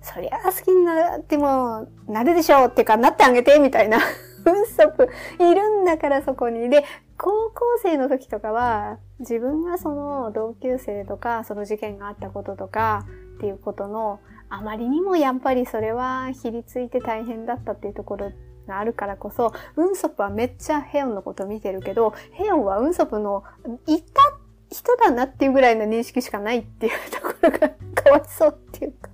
[0.00, 3.98] そりゃ好きになっても、なるでしょうっていうか、なってあげて、みたいな。
[3.98, 5.08] ウンソプ
[5.40, 6.70] いるんだからそこに。
[6.70, 6.84] で、
[7.18, 13.04] 高校生の時とかは、自分がその同級生とか、その事件があったこととか、
[13.36, 18.32] っていうことの、あまりにもやっぱりそれはひりついて大変だったっていうところ
[18.66, 23.44] があるからこそ、ウンソプはめっちゃヘヨンのこと見てるけど、ヘヨンはウンソプの
[23.86, 24.22] いた
[24.70, 29.10] 人だなっていうぐらいの認識しかないっていうところがかわいそうっていうか。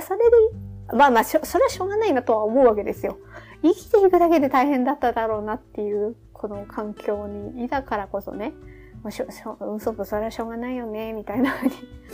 [0.00, 3.18] それで、まあまあ、それはしょうがないなとは思うわけですよ。
[3.62, 8.52] 生きていくだけで大変だっただろうなっていう、この環境にいたからこそね、
[9.02, 11.72] まあ、しょ、しょ、嘘とそれはしょうがないよね、みたいなふうに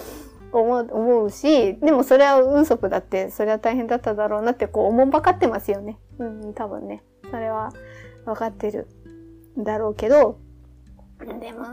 [0.52, 5.98] 思う、思うし、でもそれは運足だって、それは大変だっただろうなってこう思んばかってますよね。
[6.18, 7.02] うん、多分ね。
[7.30, 7.72] それは
[8.24, 8.86] 分かってる
[9.58, 10.38] だろうけど、
[11.18, 11.66] でも、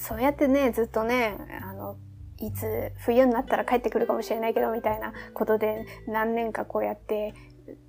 [0.00, 1.96] そうやってね、ずっとね、あの、
[2.38, 7.34] いつ冬になったら帰ってくるかもしれないけど、みたいなことで何年かこうやって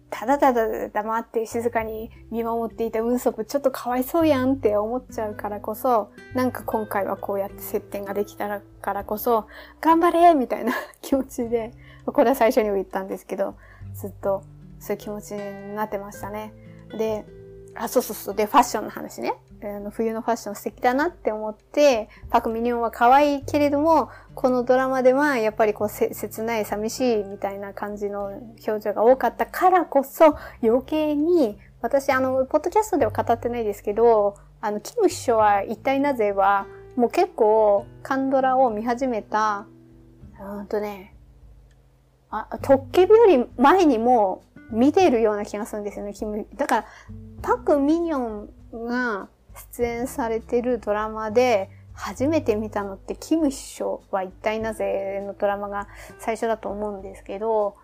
[0.10, 9.48] ただただ黙って静かに見守っていた運足ちょっとかわいそうやんって思っちゃうからこそ、なんか今回はこうやって接点ができたからこそ、
[9.82, 11.72] 頑張れみたいな気持ちで、
[12.06, 13.56] これは最初にも言ったんですけど、
[13.94, 14.44] ずっと
[14.80, 16.54] そういう気持ちになってましたね。
[16.98, 17.26] で、
[17.76, 18.36] あ、そうそうそう。
[18.36, 19.34] で、ファッションの話ね。
[19.62, 28.28] あの冬のファッション素敵だなって思って、パクミニョンは可愛いけれども、このドラマではやっぱりこう切ない寂しいみたいな感じの
[28.66, 39.66] 表情が多かったからこそ、余計に、私あの、ポッドキャストでは語ってないですけど、あの、キム秘書は一体なぜは、もう結構、カンドラを見始めた、
[40.40, 41.16] うんとね、
[42.30, 46.46] あ、トッケビより前にも見ているような気がするんですよね、キム。
[46.56, 46.86] だから、
[47.42, 48.18] パク・ミニョ
[48.76, 49.30] ンが
[49.80, 57.76] 出演されてるドラマで、初めて見たのってキム秘書は一体なぜのドラマが最初だと思うんですけど、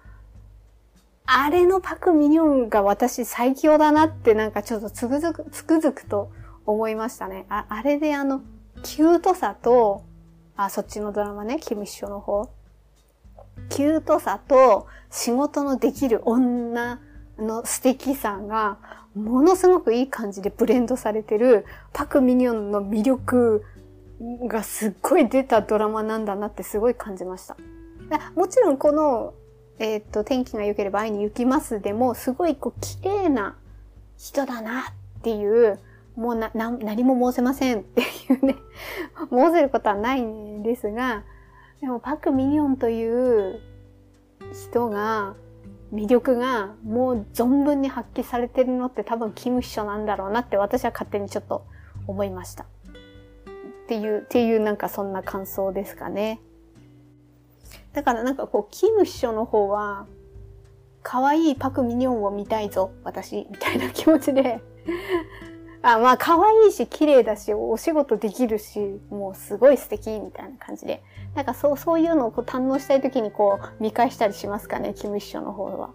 [1.26, 6.32] あれのパクミニョンが私最強だなってなんかちょっとつくづく、つくづくと
[6.66, 7.46] 思いましたね。
[7.50, 8.42] ああれであの、
[8.84, 10.04] キュートさと、
[10.56, 12.50] あ、そっちのドラマね、キム秘書の方。
[13.70, 17.02] キュートさと仕事のできる女
[17.38, 18.78] の素敵さが
[19.16, 23.64] ものすごくいい感じでブレンドされてるパク・ミニョンの魅力
[24.48, 27.56] がすっごい出たドラマなんだなってすごい感じました。
[28.36, 29.34] もちろんこの、
[29.80, 33.56] えっ、ー、と、天気が良ければ会いに行きますでも、すごいこう綺麗な
[34.18, 35.80] 人だなっていう、
[36.16, 38.06] もうな、な、何も申せませんってい
[38.42, 38.56] うね、
[39.32, 41.24] 申せることはないんですが、
[41.82, 43.60] でもパク・ミニョンという
[44.54, 45.36] 人が、
[45.96, 51.66] 魅力がもう存分に発揮されてるのって多分キム秘書なんだろうなって私は勝手にちょっと
[52.06, 52.66] 思いました。
[52.66, 56.42] っていう、っていうなんかそんな感想ですかね。
[57.94, 60.06] だからなんかこう、キム秘書の方は、
[61.02, 64.60] 可愛いパクミニョンを見たいぞ、私、みたいな気持ちで
[65.86, 71.04] あ、まあ、可愛いし、綺麗だし、お仕事できるし、もうすごい素敵、みたいな感じで。
[71.36, 75.92] なんかそう、そういうのをこう堪能したい時にこう、見返したりしますかね、キム秘書の方は。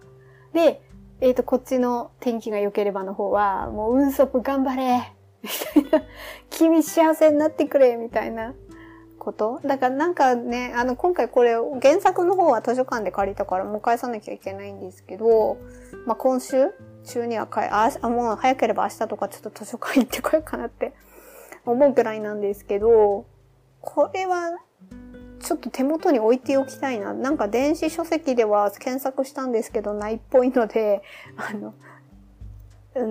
[0.53, 0.81] で、
[1.19, 5.11] えっ、ー、と、こっちの天気が良ければの方は、もう運速頑張れ
[5.43, 6.07] みたいな。
[6.49, 8.53] 君幸せになってくれみたいな
[9.19, 9.59] こと？
[9.65, 15.57] だからなんかね、あの、今回これ、原作の方は図書館で借りたからもう返さなきゃいけないんですけど、
[16.05, 16.69] まあ、今週
[17.05, 20.93] 中には帰、あ、あもう早ければ明日とかちょっと図書館行ってこようかなって
[21.65, 23.25] 思うくらいなんですけど、
[23.81, 24.59] これは、
[25.39, 27.13] ちょっと手元に置いておきたいな。
[27.13, 31.01] なんか電子書籍では検索したんですけどないっぽいので、
[31.35, 31.73] あの、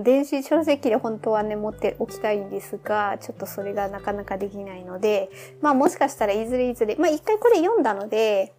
[0.04, 8.52] 電子書籍で本当はね、持っておきたいんですが、ちょっとそれがなかなかできないので、まあもしかしたらいずれいずれ、まあ一回これ読んだので、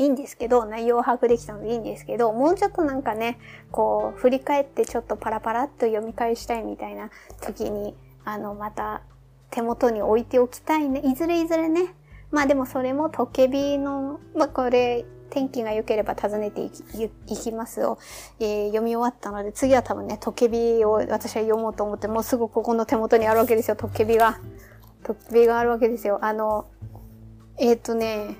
[0.00, 3.38] いいんですけど、内容を把握できたのでいいんですけど、もうちょっとなんかね、
[3.70, 7.10] こう、振り返ってちょっとパラパラっと読み返したいみたいな
[7.42, 9.02] 時に、あの、また
[9.50, 11.00] 手元に置いておきたいね。
[11.04, 11.94] いずれいずれね。
[12.30, 17.98] まあでもそれもトケビの、まあこれ、天気が良ければ訪ねていきいきますを、
[18.40, 24.40] えー、読み終わったので、次は多分ね、トケビを私は読もうと思って、もうすぐここの手元にあるわけですよ、トケビが。
[25.04, 26.20] トケビがあるわけですよ。
[26.22, 26.64] あの、
[27.58, 28.36] えっ、ー、とね、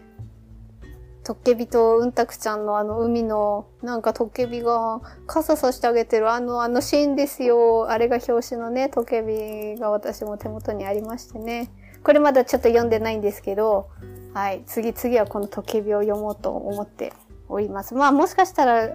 [1.22, 7.90] トッケビとうんたくちゃんのあの海の、なんかトッケビが傘さしてあげてるあの、あのシーンですよ。
[7.90, 11.70] あれが表紙のね、トッケビが私も手元にありましてね。
[12.02, 13.88] これまだちょっと読んでないんですけど、
[14.32, 14.62] はい。
[14.66, 17.12] 次、次はこのトッケビを読もうと思って
[17.48, 17.94] おります。
[17.94, 18.90] まあもしかしたら、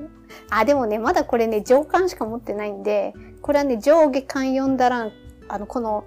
[0.50, 5.12] あ、でもね、まだこれね、上巻しか持ってないんで、これはね、上下巻読んだら、
[5.48, 6.06] あの、この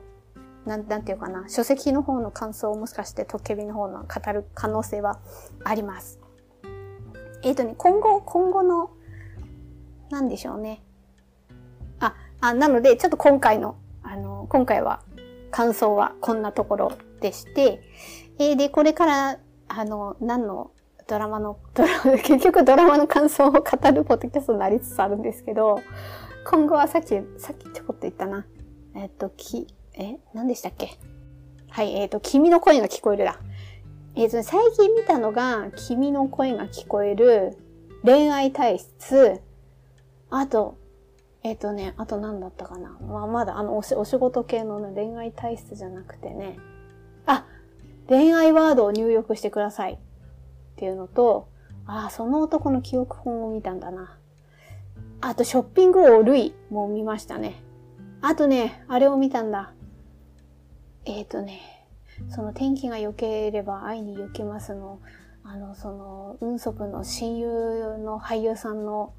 [0.68, 5.18] なん、なんていうかな、書籍の方の感想をもしかしてトッケビの方の語る可能性は
[5.64, 6.20] あります。
[7.42, 8.90] えっ、ー、とね、今後、今後の、
[10.10, 10.82] なんでしょうね。
[12.00, 15.02] あ、あ、なので、ちょっと今回の、あの、今回は、
[15.50, 17.80] 感想はこんなところでして、
[18.38, 19.38] えー、で、これから、
[19.68, 20.72] あの、何の
[21.06, 25.80] ドラマの、ドラマ、 結局ドラマの感想を語るポッドキャストになりつつあるんですけど、
[26.46, 27.08] 今後はさっき、
[27.38, 28.46] さっきちょこっと言ったな。
[28.94, 29.66] えっ、と、き、
[29.98, 30.96] え、何でしたっけ？
[31.70, 33.38] はい、えっ、ー、と、君の声が聞こえるだ。
[34.14, 37.58] えっ、ー、と、最近見たのが、君の声が聞こえる、
[38.04, 39.40] 恋愛体質、
[40.30, 40.76] あと、
[41.42, 42.96] えっ、ー、とね、あと何だったかな？
[43.00, 46.58] まあ、まだあのお、お仕事系の、ね、恋愛体質じゃなくてね。
[47.26, 47.44] あ、
[48.08, 49.94] 恋愛ワードを入力してください。
[49.94, 49.98] っ
[50.76, 51.48] ていうのと、
[51.86, 54.16] ああ、その男の記憶本を見たんだな。
[55.20, 57.60] あと、ショッピング王類も見ましたね。
[58.20, 59.72] あとね、あれを見たんだ。
[61.04, 61.60] えっ、ー、とね、
[62.30, 65.00] その天気が良ければ会いに行きますの、
[65.44, 69.12] あの、その、運足の親友の俳優さんの、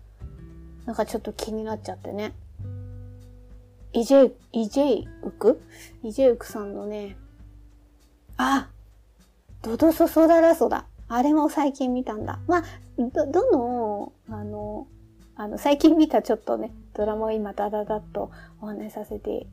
[0.85, 2.33] なんかちょっと気になっちゃってね。
[3.93, 5.61] イジェイ、イジェイウク？
[6.03, 7.17] イジェイウクさんのね、
[8.37, 8.69] あ
[9.63, 10.85] ドドソソダラソだ。
[11.07, 12.39] あれも最近見たんだ。
[12.47, 12.63] まあ、
[12.97, 14.87] ど、どの、あの、
[15.35, 19.47] あの、最近見たちょっとね、ドラマを今ダダダッとお話しさせて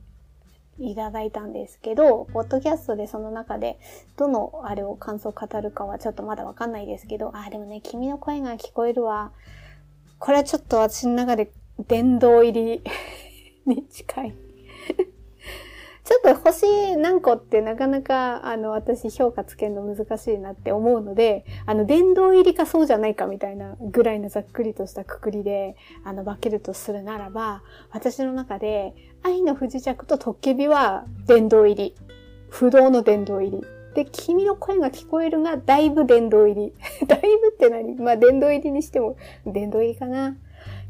[0.78, 3.78] いただいたんですけど、ポッドキャストでその中で、
[4.16, 9.32] どのあれを感想を語るかはちょっとまだわかんないですけど、あ、でもね、君の声が聞こえるわ。
[10.18, 11.50] これはちょっと私の中で
[11.88, 12.82] 殿堂入り
[13.66, 14.34] に近い
[16.06, 28.94] ちょっと星何個ってなかなか、あの、私評価つけるの難しいなって思うので、あの、殿堂入りかそうじゃないかみたいなぐらいのざっくりとしたくくりで、あの、分けるとするならば、私の中で、
[29.24, 31.96] 愛の不時着とトッケビは殿堂入り。
[32.50, 33.64] 不動の殿堂入り。
[33.96, 36.72] で、君の声が聞こえるが、だいぶ殿堂入り。
[37.08, 37.96] だいぶって何？
[37.96, 40.36] まあ、殿堂入りにしても、殿堂入りかな。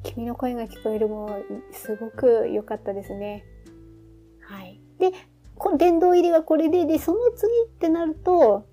[0.02, 1.38] 君の声が聞こえるも、
[1.72, 3.46] すごく良かったですね。
[4.98, 5.12] で、
[5.56, 8.66] この殿堂入りはこれで、で、その次ってなると、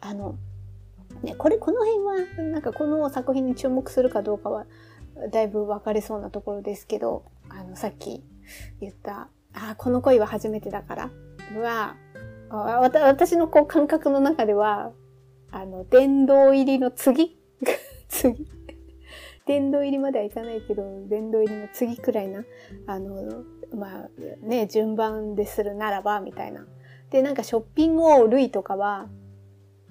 [0.00, 0.36] あの、
[1.22, 2.04] ね、これ、この辺
[2.38, 4.66] は、なんかこの作品に注目するかどうかは、
[5.30, 8.22] だいぶ分かれそうなところですけど、あの、さっき
[8.80, 11.10] 言った、あ、この恋は初めてだから
[11.60, 11.96] は、
[12.50, 14.92] 私のこう感覚の中では、
[15.50, 17.38] あの、殿堂入りの次
[18.08, 18.46] 次。
[19.46, 22.44] 殿堂入りまではいかないけど、殿堂入りの次くらいな、
[22.86, 26.66] あの、まあね、順番でするならば、みたいな。
[27.10, 29.08] で、なんかショッピング王類とかは、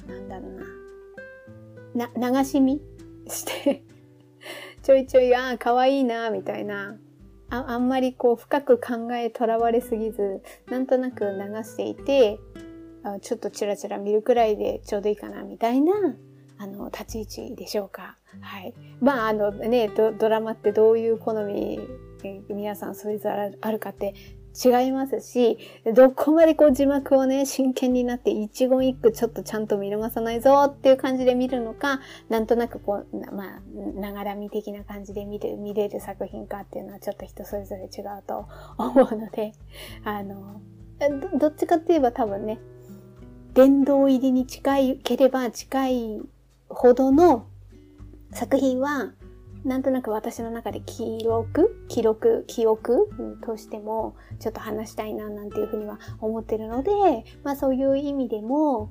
[0.08, 2.10] なんだろうな。
[2.10, 2.82] な、流し見
[3.28, 3.84] して
[4.84, 6.98] ちょいちょい、ああ、かわいいな、みたいな。
[7.52, 12.40] ああんまりこう深く考えとらわれすぎず、なんとなく流していて、
[13.04, 15.94] あちょっとチラチラ見るくらいでちょうどいいかな、みたいな、
[16.60, 18.18] あの、立ち位置でしょうか。
[18.42, 18.74] はい。
[19.02, 21.80] まあ、あのね、ドラマってどういう好み
[22.24, 24.14] え、皆さんそれぞれあるかって
[24.54, 25.58] 違いますし、
[25.96, 33.62] どこまでこう字幕をね、真剣になって一言一句ちょっとちゃんと見逃さないぞっていう感じで見るのか、なんとなくこう、まあ、
[34.00, 38.48] ながら見的な感じで見る、見れる作品かっていうのはちょっと人それぞれ違うと
[38.78, 39.54] 思うので、
[40.04, 40.62] あの、
[41.32, 42.60] どどっちかって言えば多分ね、
[43.54, 46.22] 殿堂入りに近いければ近い
[46.68, 47.48] ほどの
[48.32, 49.14] 作品は、
[49.64, 53.10] なんとなく私の中で記録記録記憶
[53.44, 56.92] としてもちょっと話したいななんていうふうには思ってるので、
[57.44, 58.90] まあそういう意味でも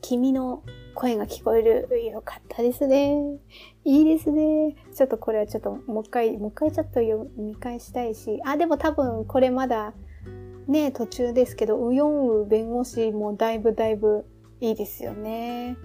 [0.00, 0.62] 君の
[0.94, 1.88] 声が聞こえる。
[2.12, 3.38] よかったですね。
[3.84, 4.76] いいですね。
[4.94, 9.94] ちょっとこれはちょっともう一回、もう一回ちょっと読み返したいし、あ、でも多分これまだ
[10.68, 14.24] ね、途中ですけど、ウヨンウ弁護士もだいぶだいぶ
[14.60, 15.76] いいですよね。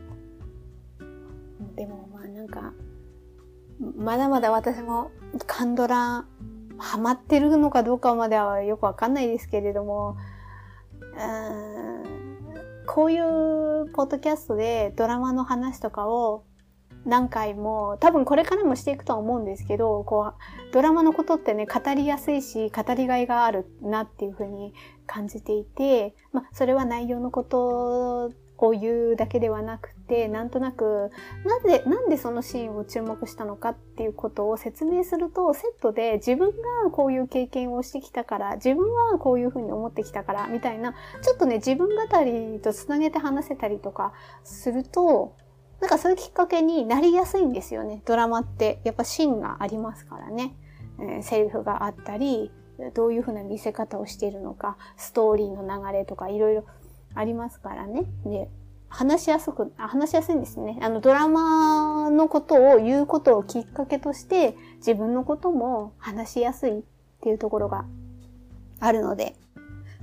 [1.76, 2.74] でもまあなんか、
[3.80, 5.12] まだまだ私も
[5.48, 6.26] カンドラ
[6.78, 10.18] ハマってるのかどうかまではよくわかんないですけれども、
[11.02, 16.44] うこういうポッドキャストでドラマの話とかを
[17.06, 24.74] 何回も、多分これからもしていくとは思うんですけど、こう、ドラマのことってね、語りやすいし、語りがいがあるなっていうふうに
[25.06, 31.12] 感じていて、まあ、それは内容のことを言うだけではなくて、なんとなく、
[31.46, 44.12] なぜ、なんでそのシーンを注目したのかっていうことを説明すると、セットで自分がこういう経験をしてきたから、自分はこういうふうに思ってきたから、みたいな、ちょっとね、自分語りと繋げて話せたりとか
[44.44, 45.36] すると、
[45.80, 48.02] なんかそういうきっかけになりやすいんですよね。
[48.06, 48.82] ドラマって。
[48.84, 50.56] やっぱシーンがありますからね。
[51.00, 52.52] えー、セリフがあったり、
[52.94, 56.66] どういうふうな見せ方をしているのか、ストーリーの流れとかいろいろ
[57.16, 58.04] ありますからね。
[58.26, 58.50] で、
[58.90, 60.80] 話しやすく、話しやすいんですね。
[60.82, 66.84] あの、ドラマのことを言うことをきっかけとして、自分のことも話しやすいっ
[67.22, 67.86] ていうところが
[68.80, 69.36] あるので、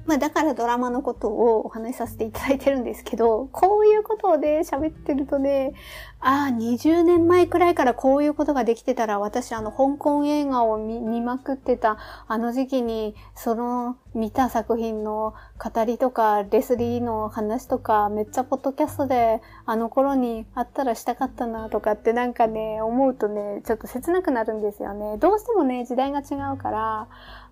[0.06, 5.72] まあだからドラマのことをお話しさせていただいてるんですけど、こういうことをね、喋ってるとね、
[6.20, 11.98] ああ、20年前くらいからこういうことができてたら、私あの香港映画を見まくってた
[12.28, 25.18] あの時期に、その見た作品の語りとか、レスリーの話とか、めっちゃポッドキャストであの頃にあったらしたかったなとかってなんかね、思うとね、ちょっと切なくなるんですよね。
[25.18, 27.08] どうしてもね、時代が違うから、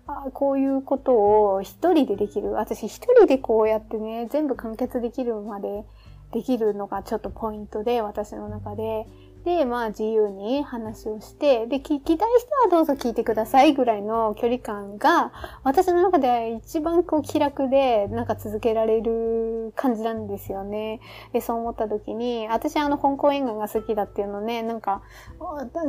[0.07, 1.13] あこういうこと
[1.53, 2.51] を一人でできる。
[2.51, 5.83] 私一人でこうやってね、全部完結できるまで
[6.31, 9.07] できるのがちょっとポイントで、私の中で。
[9.45, 15.31] で、まあ自由に話をして、で、聞きたい人はどうぞ聞いてくださいぐらいの距離感が、
[15.63, 20.99] 私の中で一番こう気楽で、なんか続けられる感じなんですよね。
[21.31, 25.03] で、そう思った時に、私あの香港映画が好きだっていうのね、なんか、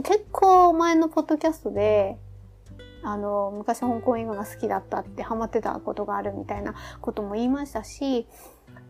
[0.05, 2.19] 結構前のポッドキャストで、
[3.03, 8.27] あの、昔香港映画が好きだったってハマってたことがあるみたいなことも言いましたし、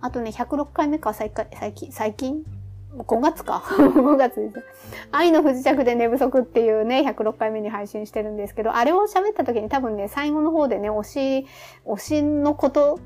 [0.00, 1.30] あとね、106回目か、最
[1.74, 2.44] 近、最近
[2.96, 4.64] ？5月か ?5 月です。
[5.12, 11.02] 愛の不時着で寝不足っていうね、106回目に配信してるんですけど、あれを喋った時に多分ね、最後の方でね、推
[11.42, 11.46] し、
[11.84, 12.98] 推しのこと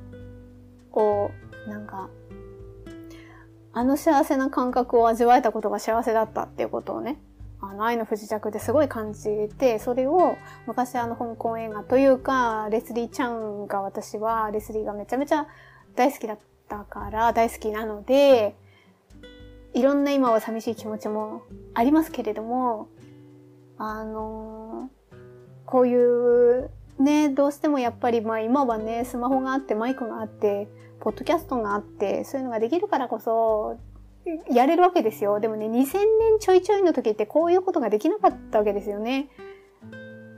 [0.92, 1.30] を、
[1.66, 2.08] なんか、
[3.72, 7.20] あの幸せな感覚を味わえたことが幸せだったっていうことをね、
[7.62, 10.36] あの、愛の不時着ですごい感じて、それを
[10.66, 15.46] 昔あの香港映画というか、レスリー・ちゃんが私は、レスリーがめちゃめちゃ
[15.94, 16.38] 大好きだっ
[16.68, 18.56] たから、大好きなので、
[19.74, 21.42] いろんな今は寂しい気持ちも
[21.74, 22.88] ありますけれども、
[23.78, 24.90] あの
[25.64, 30.68] こういうね、どうしてもやっぱりまあ今はね、スマホがあってマイクがあって、
[31.00, 33.78] ポッドキャストがあって、そういうのができるからこそ、
[34.50, 35.40] やれるわけですよ。
[35.40, 39.28] でもね、2000年ちょいちょいの時ってこういうことができなかったわけですよね。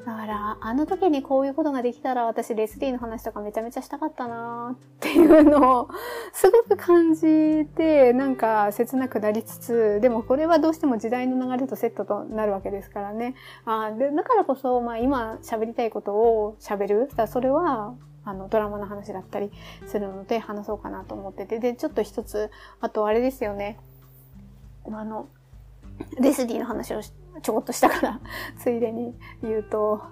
[0.05, 5.89] だから、あの時にこういうことができたら私レスリーの話とかめちゃめちゃしたかったなーっていうのを
[6.33, 13.35] すごく感じて、なんか切なくなりつつ、でもこれはどうしても時代の流れとセットとなるわけですからね。
[13.65, 17.11] あでだからこそ、まあ今喋りたいことを喋る。
[17.15, 17.95] だそれは、
[18.25, 19.51] あの、ドラマの話だったり
[19.87, 21.59] するので話そうかなと思ってて。
[21.59, 22.51] で、ちょっと一つ、
[22.81, 23.79] あとあれですよね。
[24.87, 25.29] あの、
[26.21, 28.21] レスリーの話をちょこっとしたから
[28.59, 30.03] ついでに言うと、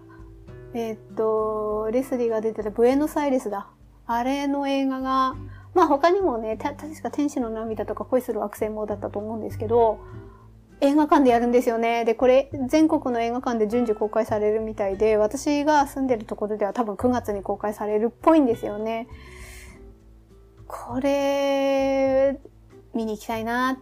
[0.74, 3.68] えー、っと、レスリーが出てたブエノサイレスだ。
[4.06, 5.36] あれの映画が、
[5.74, 10.00] まあ他にもね、確か天使の涙とか恋する惑星もだったと思うんですけど、
[10.82, 12.04] 映画館でやるんですよね。
[12.04, 19.06] で、これ、全国の映画館で順次公開されるみたいで、私が住んでるところでは多分9月に公開されるっぽいんですよね。
[20.66, 22.40] これ、
[22.94, 23.76] 見に行きたいなっ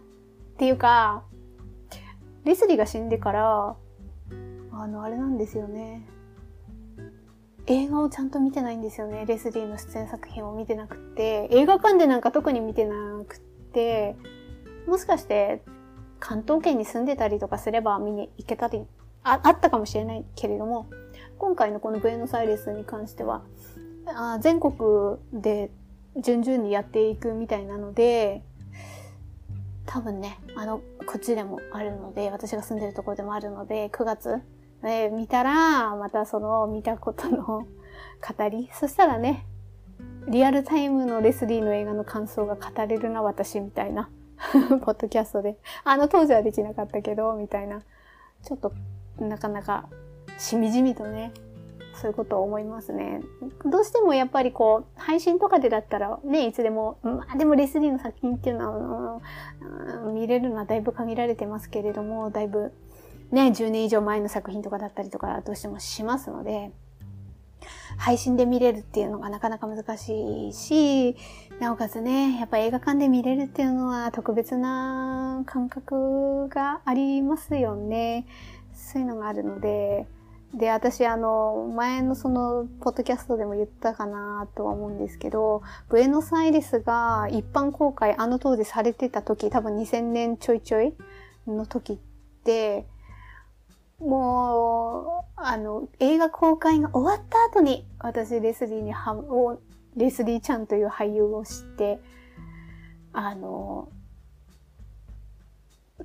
[0.57, 1.23] ていうか、
[2.43, 3.75] レスリーが死んでから、
[4.71, 6.05] あの、あれなんですよね。
[7.67, 9.25] 映画をちゃんと見てないんですよね。
[9.25, 11.47] レスリーの出演作品を見てなくて。
[11.51, 12.95] 映画館でなんか特に見てな
[13.27, 14.17] くって、
[14.87, 15.61] もしかして
[16.19, 18.85] 関東圏に住んでたりとかすれば見に行けたり
[19.23, 20.87] あ、あったかもしれないけれども、
[21.37, 23.43] 今回のこのブエノサイレスに関しては、
[24.07, 24.73] あ全国
[25.33, 25.71] で
[26.17, 28.41] 順々にやっていくみたいなので、
[29.85, 34.41] 多分ね、あの、こっちでもあるので、私が住んでるところでもあるので、9月、
[34.83, 37.43] ね、見たら、またその見たことの
[38.37, 39.45] 語り、そしたらね、
[40.27, 44.09] リアルタイムのレスリーの映画の感想が語れるな、私みたいな。
[44.81, 45.57] ポッドキャストで。
[45.83, 47.81] あの当時はできなかったけど、みたいな。
[48.43, 48.71] ちょっと、
[49.19, 49.89] なかなか、
[50.37, 51.33] しみじみとね、
[51.93, 53.21] そういうことを思いますね。
[53.65, 59.21] どうしてもやっぱりこう、配信とかでだったらね、いつでも、まあでもレスリーの作品っていうのは、
[60.05, 62.71] うん見れるのはだいぶ限られてますけれども、だいぶ
[63.31, 66.71] ね、10年以上前の作品とかだったりとかどうしてもしますので、
[67.97, 71.15] 配信で見れるっていうのがなかなか難しいし、
[71.59, 78.25] なおかつね、やっぱ映画館で見れるっていうのは特別な感覚がありますよね。
[78.73, 80.07] そういうのがあるので、
[80.53, 90.95] で、私、あの、前のその、ポッドキャストでも言ったかなとは思うんですけど、ブエノスアイレスが一般公開、あの当時されてた時、多分2000年ちょいちょい
[91.45, 91.97] の時っ
[92.43, 92.87] て、
[93.99, 99.59] もう、あの、映画公開が終わった後に、私、レスリーには、を、
[99.95, 101.99] レスリーちゃんという俳優を知って、
[103.11, 103.89] あの、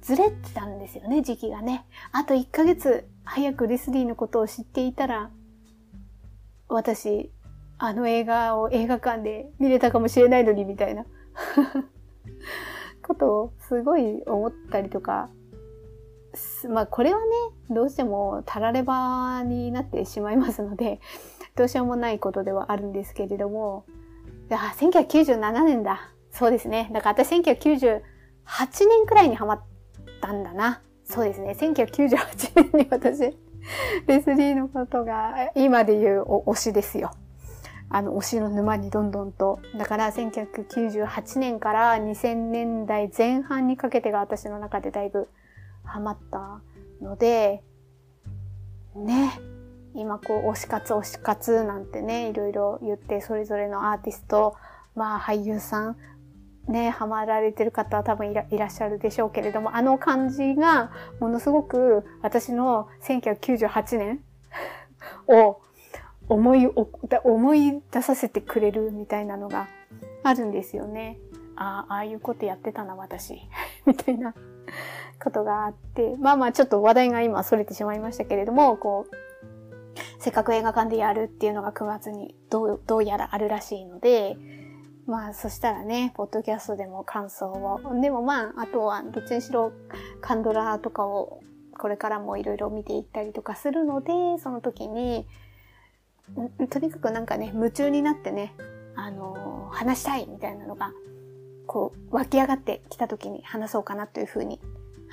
[0.01, 1.87] ずれてたんですよね、時期がね。
[2.13, 5.31] あと1ヶ月早くレスリーのことを知っていたら、
[6.69, 7.31] 私、
[7.79, 11.07] あの映画を映画館で見れたかもしれないのに、みたいな
[13.03, 15.29] ことをすごい思ったりとか、
[16.69, 17.25] まあこれはね、
[17.71, 21.01] どうしてもたらればになってしまいますので、
[21.57, 23.85] どうしようもないことではあるんですけれども、
[24.51, 26.11] あ、1997年だ。
[26.31, 26.91] そうですね。
[26.93, 28.01] だから私1998
[28.89, 29.63] 年くらいにハマっ
[30.21, 30.83] たんだな。
[31.05, 31.57] そうですね。
[31.59, 33.37] 1998年に私、
[34.07, 37.11] レスリーのことが今で言う推しですよ。
[37.91, 39.61] あの、推しの沼にどんどんと。
[39.77, 45.29] だから1998年から2000年代前半にかけてが私の中でだいぶ
[45.85, 46.61] ハマった
[47.01, 47.63] ので、
[48.97, 49.33] ね。
[49.97, 54.57] 今こう推し活推し活なんてね、いろいろ言ってそれぞれのアーティスト、
[54.97, 55.97] まあ俳優さん、
[56.67, 64.21] ね、ハマられてる方は多分いらっしゃるでしょうけれども、あの感じがものすごく私の1998年
[65.29, 65.61] を
[66.29, 66.67] 思い、
[67.23, 69.69] 思い出させてくれるみたいなのが
[70.25, 71.19] あるんですよね。
[71.55, 73.41] ああ、ああいうことやってたな、私。
[73.87, 74.35] みたいな
[75.23, 76.17] ことがあって。
[76.19, 79.15] まあまあ、ちょっと話題が今逸れてしまいましたけれども、こう、
[80.19, 84.37] せっかく映画館でやるっていうのが9月にどう、どうやらあるらしいので、
[85.07, 88.01] まあ、そしたらね、ポッドキャストでも感想を。
[88.01, 89.73] でもまあ、あとは、どっちにしろ、
[90.21, 91.41] カンドラとかを、
[91.79, 95.27] これからもいろいろ見ていったりとかするので、その時に、
[96.71, 98.55] とにかくなんかね、夢中になってね、
[98.97, 100.93] あのー、話したいみたいなのが、
[101.67, 104.59] こう、湧き上がってきた時に話そうかなというふうに。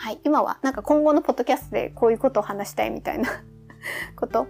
[0.01, 0.19] はい。
[0.23, 3.29] 今は、なんか今後のポッドキャストでこういうことを話したいみたいな
[4.17, 4.47] こと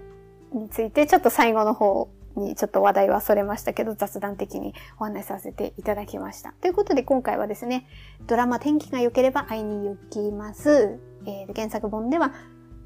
[0.53, 6.53] について、ちょっと最後の方にちょっと話題はそれましたけど、雑談的にお話しさせていただきました。
[6.61, 7.85] ということで今回はですね、
[8.27, 10.97] ドラマ天気が良ければ会いに行きます。
[11.25, 12.31] えー、原作本では、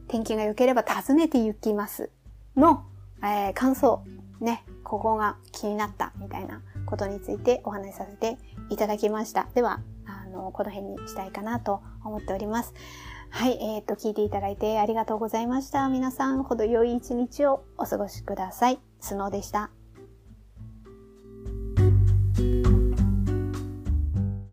[0.08, 2.10] 天気が良ければ訪ねて行きます
[2.58, 2.86] の、
[3.22, 4.02] えー、感想、
[4.40, 8.40] ね、ここが気になったみたいなことについてお話しさせて
[8.72, 9.46] いただきました。
[9.54, 9.82] では、
[10.36, 12.74] の、この辺にしたいかなと思っております。
[13.30, 15.90] はい、えっ、ー、と、聞いていただいてありがとうございました。
[15.90, 18.80] 皆さん、ほど良い一日をお過ごしください。
[19.00, 19.75] スノーでした。